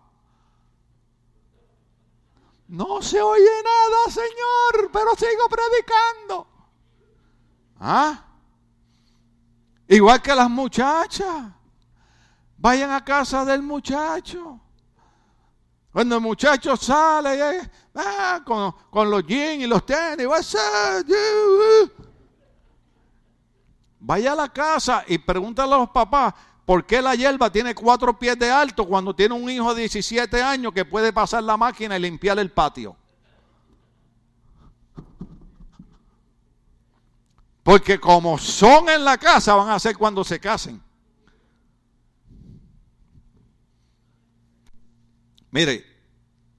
[2.68, 6.46] No se oye nada, Señor, pero sigo predicando.
[7.80, 8.24] ¿Ah?
[9.88, 11.52] Igual que las muchachas.
[12.62, 14.60] Vayan a casa del muchacho.
[15.92, 20.28] Cuando el muchacho sale ah, con, los jeans y los tenis,
[23.98, 26.34] vaya a la casa y pregúntale a los papás
[26.64, 30.40] por qué la hierba tiene cuatro pies de alto cuando tiene un hijo de 17
[30.40, 32.94] años que puede pasar la máquina y limpiar el patio.
[37.64, 40.91] Porque como son en la casa, van a ser cuando se casen.
[45.52, 45.84] Mire,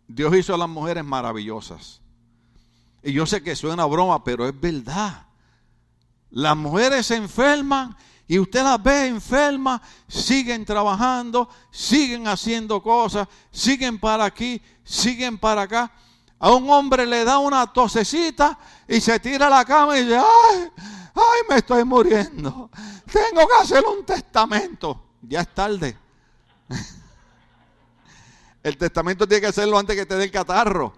[0.07, 1.99] Dios hizo a las mujeres maravillosas.
[3.01, 5.25] Y yo sé que suena broma, pero es verdad.
[6.29, 13.99] Las mujeres se enferman y usted las ve enfermas, siguen trabajando, siguen haciendo cosas, siguen
[13.99, 15.91] para aquí, siguen para acá.
[16.39, 20.17] A un hombre le da una tosecita y se tira a la cama y dice,
[20.17, 20.71] ay,
[21.15, 22.69] ay, me estoy muriendo.
[23.11, 25.03] Tengo que hacer un testamento.
[25.23, 25.97] Ya es tarde.
[28.63, 30.93] El testamento tiene que hacerlo antes que te dé el catarro.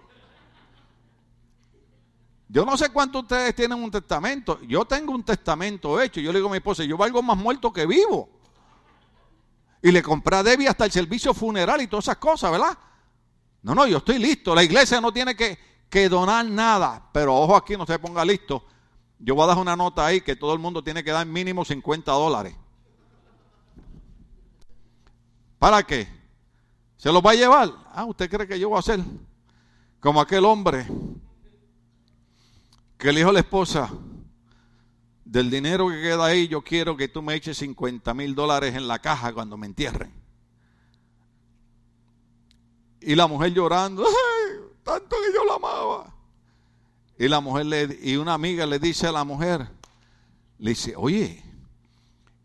[2.48, 4.60] Yo no sé cuántos ustedes tienen un testamento.
[4.62, 6.20] Yo tengo un testamento hecho.
[6.20, 8.28] Yo le digo a mi esposa, yo valgo más muerto que vivo.
[9.82, 12.78] Y le compré a Debbie hasta el servicio funeral y todas esas cosas, ¿verdad?
[13.62, 14.54] No, no, yo estoy listo.
[14.54, 15.58] La iglesia no tiene que,
[15.90, 17.10] que donar nada.
[17.12, 18.64] Pero ojo aquí, no se ponga listo.
[19.18, 21.64] Yo voy a dar una nota ahí que todo el mundo tiene que dar mínimo
[21.64, 22.54] 50 dólares.
[25.58, 26.08] ¿Para qué?
[26.96, 27.70] ¿Se los va a llevar?
[27.92, 29.00] Ah, ¿usted cree que yo voy a hacer?
[30.00, 30.86] Como aquel hombre
[32.96, 33.90] que le dijo a la esposa,
[35.26, 38.86] del dinero que queda ahí, yo quiero que tú me eches 50 mil dólares en
[38.86, 40.12] la caja cuando me entierren.
[43.00, 44.60] Y la mujer llorando, ¡ay!
[44.82, 46.14] Tanto que yo la amaba.
[47.18, 49.68] Y la mujer le, y una amiga le dice a la mujer,
[50.58, 51.42] le dice, oye,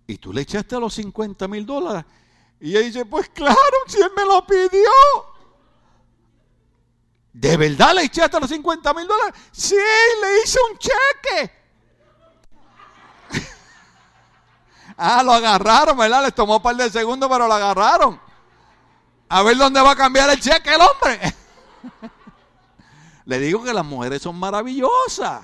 [0.07, 2.03] ¿y tú le echaste los 50 mil dólares?
[2.61, 3.57] Y ella dice, pues claro,
[3.87, 4.91] si él me lo pidió.
[7.33, 9.33] ¿De verdad le echaste los 50 mil dólares?
[9.51, 9.75] Sí,
[10.21, 11.51] le hice un cheque.
[14.97, 16.23] ah, lo agarraron, ¿verdad?
[16.23, 18.21] Les tomó un par de segundos, pero lo agarraron.
[19.27, 21.33] A ver dónde va a cambiar el cheque el hombre.
[23.25, 25.41] Le digo que las mujeres son maravillosas.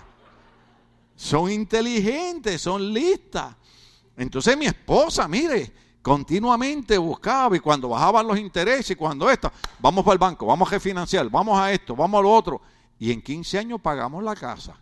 [1.15, 3.55] Son inteligentes, son listas.
[4.18, 5.74] Entonces mi esposa, mire,
[6.08, 10.70] continuamente buscaba y cuando bajaban los intereses y cuando esto, vamos para el banco, vamos
[10.70, 12.62] a refinanciar, vamos a esto, vamos a lo otro.
[12.97, 14.78] Y en 15 años pagamos la casa.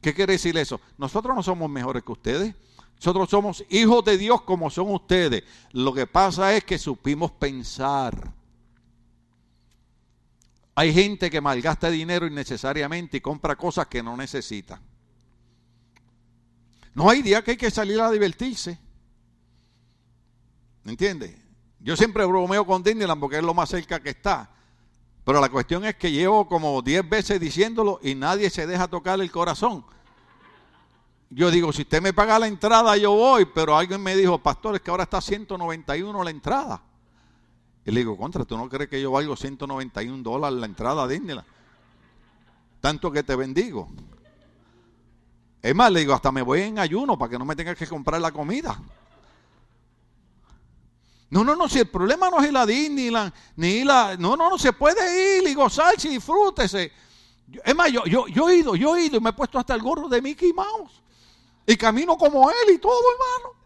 [0.00, 0.80] ¿Qué quiere decir eso?
[0.96, 2.56] Nosotros no somos mejores que ustedes.
[2.96, 5.44] Nosotros somos hijos de Dios como son ustedes.
[5.70, 8.34] Lo que pasa es que supimos pensar.
[10.74, 14.82] Hay gente que malgasta dinero innecesariamente y compra cosas que no necesita.
[16.94, 18.87] No hay día que hay que salir a divertirse.
[20.88, 21.36] ¿Me entiendes?
[21.80, 24.48] Yo siempre bromeo con Disneyland porque es lo más cerca que está.
[25.22, 29.20] Pero la cuestión es que llevo como 10 veces diciéndolo y nadie se deja tocar
[29.20, 29.84] el corazón.
[31.28, 34.76] Yo digo, si usted me paga la entrada, yo voy, pero alguien me dijo, pastor,
[34.76, 36.80] es que ahora está 191 la entrada.
[37.84, 41.06] Y le digo, contra, ¿tú no crees que yo valgo 191 dólares la entrada a
[41.06, 41.46] Disneyland?
[42.80, 43.90] Tanto que te bendigo.
[45.60, 47.86] Es más, le digo, hasta me voy en ayuno para que no me tengas que
[47.86, 48.80] comprar la comida.
[51.30, 54.16] No, no, no, si el problema no es ir a Disneyland, ni la...
[54.16, 56.90] No, no, no, se puede ir y gozarse y disfrútese.
[57.64, 59.74] Es más, yo, yo, yo he ido, yo he ido y me he puesto hasta
[59.74, 61.02] el gorro de Mickey Mouse.
[61.66, 63.58] Y camino como él y todo, hermano.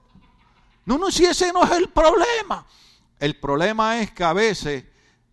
[0.84, 2.66] No, no, si ese no es el problema.
[3.20, 4.84] El problema es que a veces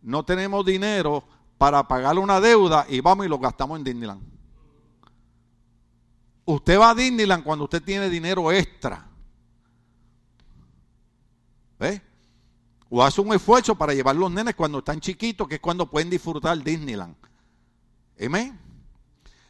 [0.04, 1.24] no tenemos dinero
[1.58, 4.22] para pagar una deuda y vamos y lo gastamos en Disneyland.
[6.46, 9.08] Usted va a Disneyland cuando usted tiene dinero extra.
[11.80, 12.09] ¿Ve?
[12.90, 16.10] O hace un esfuerzo para llevar los nenes cuando están chiquitos, que es cuando pueden
[16.10, 17.16] disfrutar Disneyland.
[18.20, 18.60] Amén.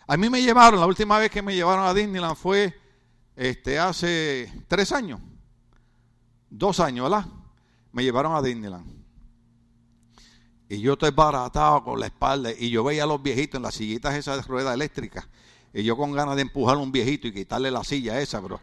[0.07, 2.75] A mí me llevaron, la última vez que me llevaron a Disneyland fue
[3.35, 5.21] este, hace tres años,
[6.49, 7.25] dos años, ¿verdad?
[7.91, 8.99] Me llevaron a Disneyland.
[10.67, 13.73] Y yo estoy baratado con la espalda y yo veía a los viejitos en las
[13.73, 15.27] sillitas esas de rueda eléctrica.
[15.73, 18.59] Y yo con ganas de empujar a un viejito y quitarle la silla esa, pero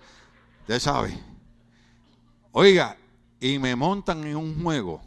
[0.60, 1.18] usted sabe.
[2.52, 2.96] Oiga,
[3.40, 5.00] y me montan en un juego.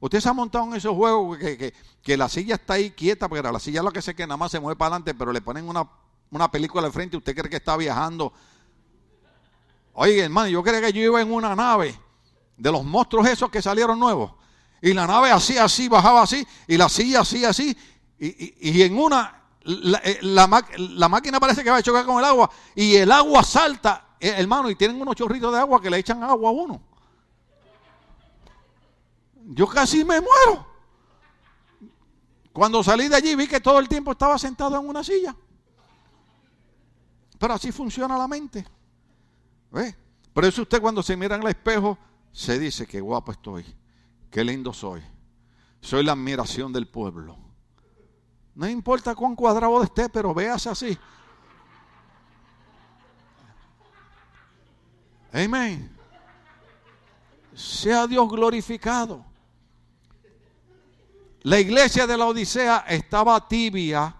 [0.00, 3.42] Usted se ha montado en esos juegos que, que, la silla está ahí quieta, porque
[3.42, 5.68] la silla lo que sé que nada más se mueve para adelante, pero le ponen
[5.68, 5.88] una,
[6.30, 8.32] una película al frente y usted cree que está viajando
[9.94, 11.98] Oye, hermano, yo creía que yo iba en una nave
[12.56, 14.32] de los monstruos esos que salieron nuevos.
[14.82, 17.76] Y la nave así, así, bajaba así, y la silla así, así.
[18.18, 22.50] Y, en una, eh, la, máquina parece que va a chocar con el agua.
[22.74, 26.22] Y el agua salta, eh, hermano, y tienen unos chorritos de agua que le echan
[26.22, 26.82] agua a uno.
[29.46, 30.66] Yo casi me muero.
[32.52, 35.34] Cuando salí de allí vi que todo el tiempo estaba sentado en una silla.
[37.38, 38.64] Pero así funciona la mente.
[39.70, 39.94] ¿Ve?
[40.32, 41.98] Por eso usted cuando se mira en el espejo
[42.32, 43.64] se dice que guapo estoy,
[44.30, 45.02] qué lindo soy.
[45.80, 47.36] Soy la admiración del pueblo.
[48.54, 50.98] No importa cuán cuadrado esté, pero véase así.
[55.32, 55.94] Amén.
[57.52, 59.33] Sea Dios glorificado.
[61.44, 64.14] La iglesia de la Odisea estaba tibia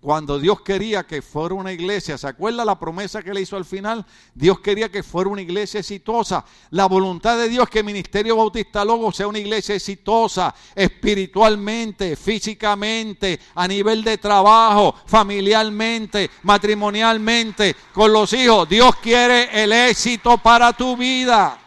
[0.00, 3.66] cuando Dios quería que fuera una iglesia, ¿se acuerda la promesa que le hizo al
[3.66, 4.06] final?
[4.34, 6.42] Dios quería que fuera una iglesia exitosa.
[6.70, 13.38] La voluntad de Dios que el Ministerio Bautista Logo sea una iglesia exitosa, espiritualmente, físicamente,
[13.56, 18.66] a nivel de trabajo, familiarmente, matrimonialmente, con los hijos.
[18.66, 21.58] Dios quiere el éxito para tu vida.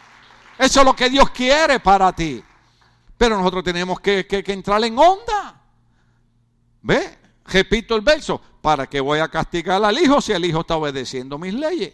[0.57, 2.43] Eso es lo que Dios quiere para ti.
[3.23, 5.55] Pero nosotros tenemos que, entrar en onda.
[6.81, 7.19] ¿Ve?
[7.45, 11.37] Repito el verso, ¿para qué voy a castigar al hijo si el hijo está obedeciendo
[11.37, 11.93] mis leyes?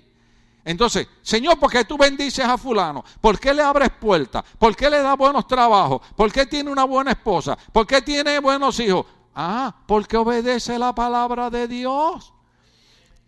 [0.65, 3.05] Entonces, Señor, ¿por qué tú bendices a fulano?
[3.21, 4.43] ¿Por qué le abres puertas?
[4.57, 6.01] ¿Por qué le das buenos trabajos?
[6.15, 7.55] ¿Por qué tiene una buena esposa?
[7.71, 9.05] ¿Por qué tiene buenos hijos?
[9.35, 12.33] Ah, porque obedece la palabra de Dios.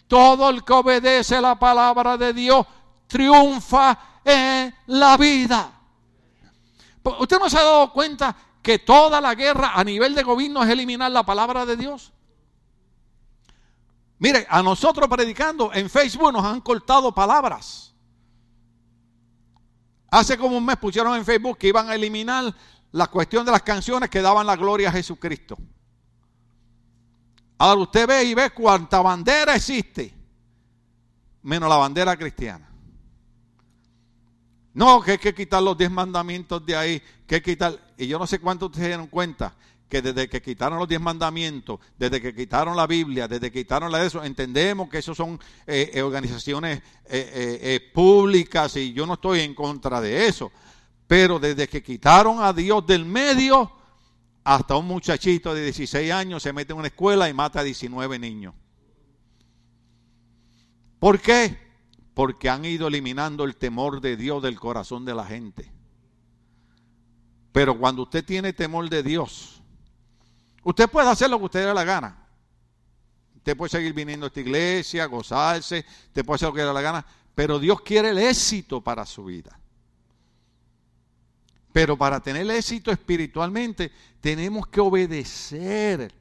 [0.07, 2.65] Todo el que obedece la palabra de Dios
[3.05, 3.95] triunfa
[4.25, 5.80] en la vida.
[7.03, 10.69] ¿Usted no se ha dado cuenta que toda la guerra a nivel de gobierno es
[10.69, 12.13] eliminar la palabra de Dios?
[14.19, 17.91] Mire, a nosotros predicando en Facebook nos han cortado palabras.
[20.11, 22.53] Hace como un mes pusieron en Facebook que iban a eliminar
[22.91, 25.57] la cuestión de las canciones que daban la gloria a Jesucristo.
[27.57, 30.13] Ahora usted ve y ve cuánta bandera existe,
[31.43, 32.70] menos la bandera cristiana.
[34.73, 37.77] No, que hay que quitar los diez mandamientos de ahí, que quitar.
[37.97, 39.53] Y yo no sé cuántos ustedes se dieron cuenta
[39.89, 43.91] que desde que quitaron los diez mandamientos, desde que quitaron la Biblia, desde que quitaron
[43.91, 49.15] la de eso, entendemos que esos son eh, eh, organizaciones eh, públicas y yo no
[49.15, 50.49] estoy en contra de eso.
[51.07, 53.69] Pero desde que quitaron a Dios del medio,
[54.45, 58.17] hasta un muchachito de 16 años se mete en una escuela y mata a 19
[58.17, 58.55] niños.
[60.99, 61.60] ¿Por qué?
[62.13, 65.71] Porque han ido eliminando el temor de Dios del corazón de la gente.
[67.51, 69.61] Pero cuando usted tiene temor de Dios,
[70.63, 72.17] usted puede hacer lo que usted dé la gana.
[73.35, 76.81] Usted puede seguir viniendo a esta iglesia, gozarse, usted puede hacer lo que dé la
[76.81, 79.57] gana, pero Dios quiere el éxito para su vida.
[81.73, 86.13] Pero para tener éxito espiritualmente tenemos que obedecer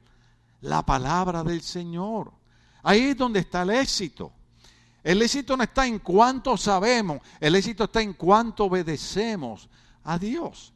[0.61, 2.31] la palabra del Señor.
[2.83, 4.31] Ahí es donde está el éxito.
[5.03, 9.69] El éxito no está en cuánto sabemos, el éxito está en cuánto obedecemos
[10.03, 10.73] a Dios.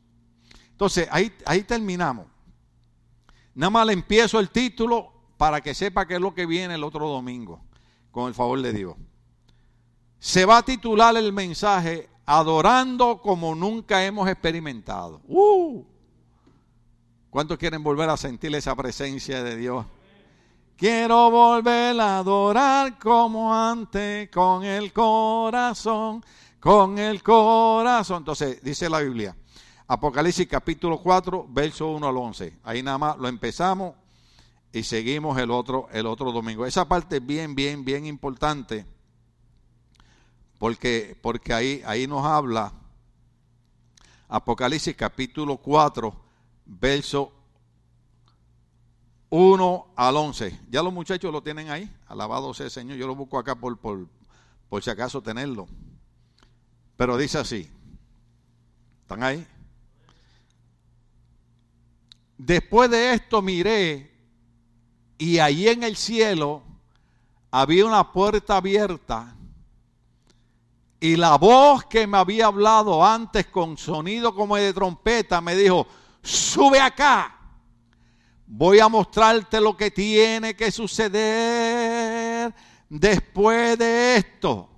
[0.72, 2.26] Entonces, ahí, ahí terminamos.
[3.54, 6.84] Nada más le empiezo el título para que sepa qué es lo que viene el
[6.84, 7.62] otro domingo,
[8.12, 8.96] con el favor de Dios.
[10.20, 15.22] Se va a titular el mensaje adorando como nunca hemos experimentado.
[15.28, 15.84] Uh.
[17.30, 19.86] ¿Cuántos quieren volver a sentir esa presencia de Dios?
[20.78, 26.24] Quiero volver a adorar como antes, con el corazón,
[26.60, 28.18] con el corazón.
[28.18, 29.38] Entonces, dice la Biblia,
[29.88, 32.60] Apocalipsis capítulo 4, verso 1 al 11.
[32.64, 33.96] Ahí nada más lo empezamos
[34.74, 36.66] y seguimos el otro, el otro domingo.
[36.66, 38.86] Esa parte es bien, bien, bien importante
[40.58, 42.74] porque, porque ahí, ahí nos habla
[44.28, 46.14] Apocalipsis capítulo 4,
[46.66, 47.32] verso
[49.38, 50.62] 1 al 11.
[50.70, 51.94] Ya los muchachos lo tienen ahí.
[52.08, 52.98] Alabado sea el Señor.
[52.98, 54.08] Yo lo busco acá por, por,
[54.70, 55.68] por si acaso tenerlo.
[56.96, 57.70] Pero dice así.
[59.02, 59.46] ¿Están ahí?
[62.38, 64.10] Después de esto miré
[65.18, 66.64] y allí en el cielo
[67.52, 69.36] había una puerta abierta
[71.02, 75.88] y la voz que me había hablado antes con sonido como de trompeta me dijo,
[76.22, 77.45] sube acá,
[78.48, 82.54] voy a mostrarte lo que tiene que suceder
[82.90, 84.70] después de esto.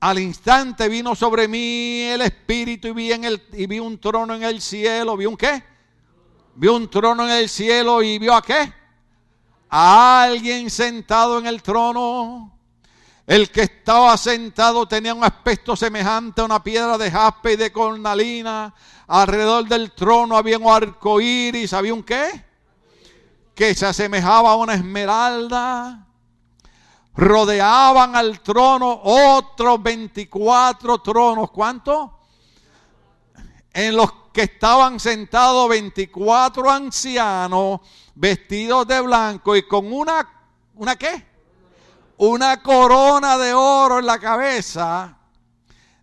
[0.00, 4.34] Al instante vino sobre mí el Espíritu y vi, en el, y vi un trono
[4.34, 5.16] en el cielo.
[5.16, 5.62] ¿Vi un qué?
[6.56, 8.72] Vi un trono en el cielo y vio a qué?
[9.70, 12.52] A alguien sentado en el trono
[13.26, 17.72] el que estaba sentado tenía un aspecto semejante a una piedra de jaspe y de
[17.72, 18.74] cornalina.
[19.06, 21.72] Alrededor del trono había un arco iris.
[21.72, 22.44] ¿Había un qué?
[23.54, 26.06] Que se asemejaba a una esmeralda.
[27.14, 31.50] Rodeaban al trono otros 24 tronos.
[31.52, 32.10] ¿Cuántos?
[33.72, 37.80] En los que estaban sentados 24 ancianos
[38.14, 40.28] vestidos de blanco y con una,
[40.74, 41.31] ¿una qué?
[42.24, 45.18] Una corona de oro en la cabeza.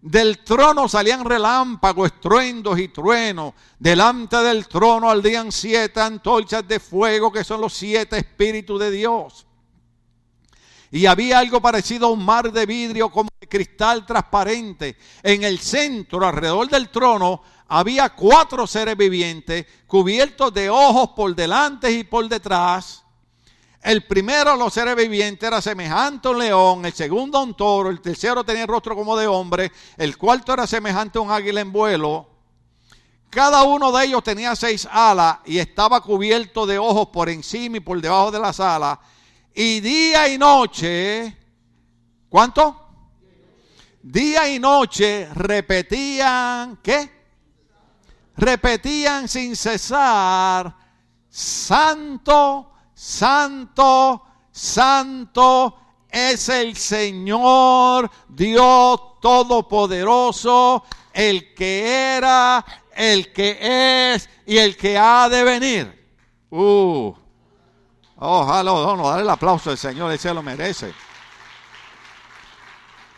[0.01, 3.53] Del trono salían relámpagos, estruendos y truenos.
[3.77, 9.47] Delante del trono ardían siete antorchas de fuego que son los siete espíritus de Dios.
[10.91, 14.97] Y había algo parecido a un mar de vidrio como de cristal transparente.
[15.23, 21.89] En el centro, alrededor del trono, había cuatro seres vivientes cubiertos de ojos por delante
[21.89, 23.05] y por detrás
[23.81, 27.89] el primero, los seres vivientes, era semejante a un león, el segundo a un toro,
[27.89, 31.61] el tercero tenía el rostro como de hombre, el cuarto era semejante a un águila
[31.61, 32.27] en vuelo.
[33.29, 37.79] Cada uno de ellos tenía seis alas y estaba cubierto de ojos por encima y
[37.79, 38.97] por debajo de las alas.
[39.53, 41.37] Y día y noche,
[42.27, 42.87] ¿cuánto?
[44.01, 47.19] Día y noche repetían, ¿qué?
[48.35, 50.75] Repetían sin cesar,
[51.29, 52.71] santo,
[53.01, 60.83] Santo, santo es el Señor Dios Todopoderoso,
[61.13, 63.57] el que era, el que
[64.13, 66.09] es y el que ha de venir.
[66.49, 67.13] Uh.
[68.17, 70.93] Ojalá, oh, no, dale el aplauso al Señor, él se lo merece.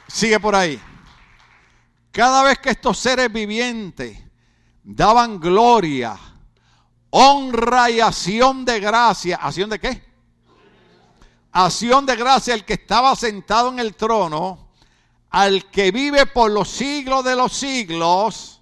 [0.07, 0.79] Sigue por ahí.
[2.11, 4.15] Cada vez que estos seres vivientes
[4.84, 6.19] daban gloria,
[7.12, 9.38] honra y acción de gracia.
[9.38, 10.03] ¿Acción de qué?
[11.51, 14.70] Acción de gracia el que estaba sentado en el trono,
[15.30, 18.62] al que vive por los siglos de los siglos,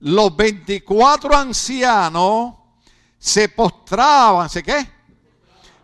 [0.00, 2.54] los 24 ancianos
[3.18, 4.84] se postraban, ¿sé qué?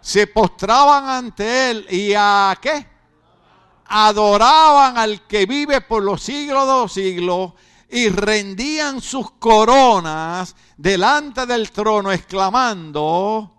[0.01, 2.85] Se postraban ante él y a qué?
[3.87, 7.53] Adoraban al que vive por los siglos de los siglos
[7.91, 13.55] y rendían sus coronas delante del trono exclamando,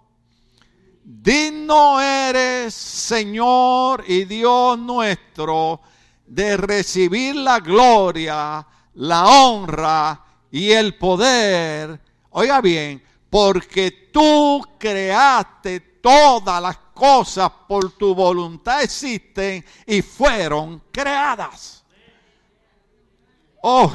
[1.03, 5.81] digno eres Señor y Dios nuestro
[6.25, 11.99] de recibir la gloria, la honra y el poder,
[12.31, 21.78] Oiga bien, porque tú creaste todas las cosas por tu voluntad existen y fueron creadas.
[23.61, 23.93] Oh,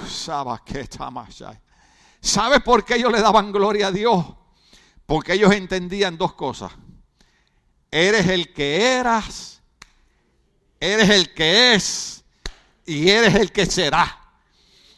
[2.20, 4.24] ¿Sabes por qué ellos le daban gloria a Dios?
[5.06, 6.72] Porque ellos entendían dos cosas.
[7.90, 9.62] Eres el que eras,
[10.80, 12.24] eres el que es
[12.84, 14.20] y eres el que será.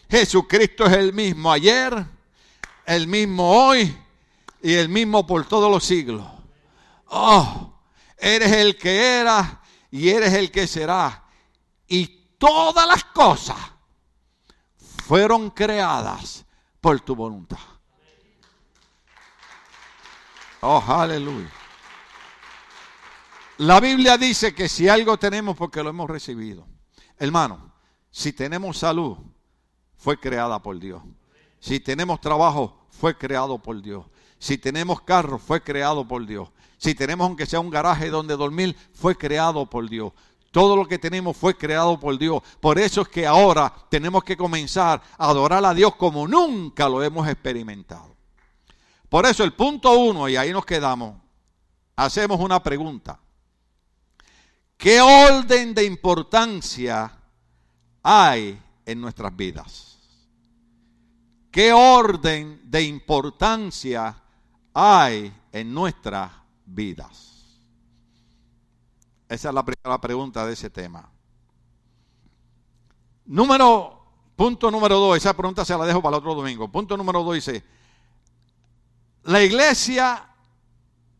[0.08, 2.06] Jesucristo es el mismo ayer,
[2.86, 3.96] el mismo hoy
[4.62, 6.26] y el mismo por todos los siglos.
[7.08, 7.78] Oh,
[8.18, 9.60] eres el que era
[9.90, 11.24] y eres el que será.
[11.86, 12.06] Y
[12.38, 13.75] todas las cosas
[15.06, 16.44] fueron creadas
[16.80, 17.58] por tu voluntad.
[20.60, 21.50] Oh, aleluya.
[23.58, 26.66] La Biblia dice que si algo tenemos porque lo hemos recibido.
[27.18, 27.72] Hermano,
[28.10, 29.16] si tenemos salud,
[29.96, 31.02] fue creada por Dios.
[31.60, 34.06] Si tenemos trabajo, fue creado por Dios.
[34.38, 36.50] Si tenemos carro, fue creado por Dios.
[36.78, 40.12] Si tenemos aunque sea un garaje donde dormir, fue creado por Dios.
[40.50, 42.42] Todo lo que tenemos fue creado por Dios.
[42.60, 47.02] Por eso es que ahora tenemos que comenzar a adorar a Dios como nunca lo
[47.02, 48.16] hemos experimentado.
[49.08, 51.20] Por eso el punto uno, y ahí nos quedamos,
[51.94, 53.20] hacemos una pregunta.
[54.76, 57.12] ¿Qué orden de importancia
[58.02, 59.98] hay en nuestras vidas?
[61.50, 64.22] ¿Qué orden de importancia
[64.74, 66.30] hay en nuestras
[66.66, 67.35] vidas?
[69.28, 71.10] Esa es la primera pregunta de ese tema.
[73.24, 74.04] Número,
[74.36, 76.70] punto número dos, esa pregunta se la dejo para el otro domingo.
[76.70, 77.64] Punto número dos dice,
[79.24, 80.28] la iglesia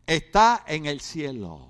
[0.07, 1.69] está en el cielo.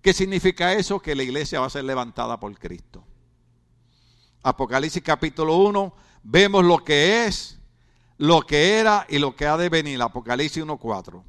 [0.00, 0.98] ¿Qué significa eso?
[0.98, 3.04] Que la iglesia va a ser levantada por Cristo.
[4.42, 7.58] Apocalipsis capítulo 1, vemos lo que es,
[8.16, 10.00] lo que era y lo que ha de venir.
[10.00, 11.22] Apocalipsis 1.4.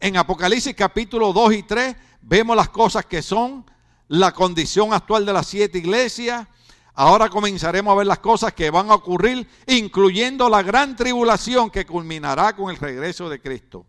[0.00, 3.64] En Apocalipsis capítulo 2 y 3 vemos las cosas que son,
[4.08, 6.46] la condición actual de las siete iglesias.
[6.94, 11.86] Ahora comenzaremos a ver las cosas que van a ocurrir, incluyendo la gran tribulación que
[11.86, 13.86] culminará con el regreso de Cristo.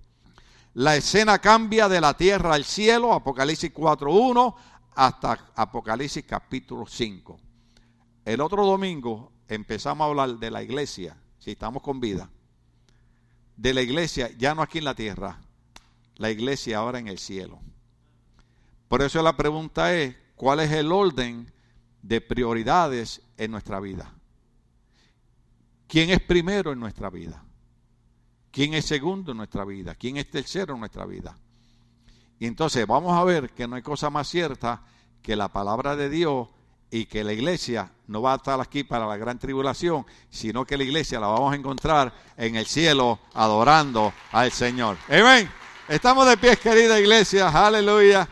[0.74, 4.56] La escena cambia de la tierra al cielo, Apocalipsis 4.1,
[4.96, 7.40] hasta Apocalipsis capítulo 5.
[8.24, 12.30] El otro domingo empezamos a hablar de la iglesia, si estamos con vida,
[13.58, 15.40] de la iglesia ya no aquí en la tierra,
[16.16, 17.60] la iglesia ahora en el cielo.
[18.92, 21.50] Por eso la pregunta es, ¿cuál es el orden
[22.02, 24.14] de prioridades en nuestra vida?
[25.88, 27.42] ¿Quién es primero en nuestra vida?
[28.52, 29.96] ¿Quién es segundo en nuestra vida?
[29.96, 31.38] ¿Quién es tercero en nuestra vida?
[32.38, 34.82] Y entonces vamos a ver que no hay cosa más cierta
[35.22, 36.50] que la palabra de Dios
[36.89, 40.76] y que la iglesia no va a estar aquí para la gran tribulación, sino que
[40.76, 44.98] la iglesia la vamos a encontrar en el cielo adorando al Señor.
[45.08, 45.50] Amén.
[45.88, 47.48] Estamos de pie, querida iglesia.
[47.48, 48.28] Aleluya.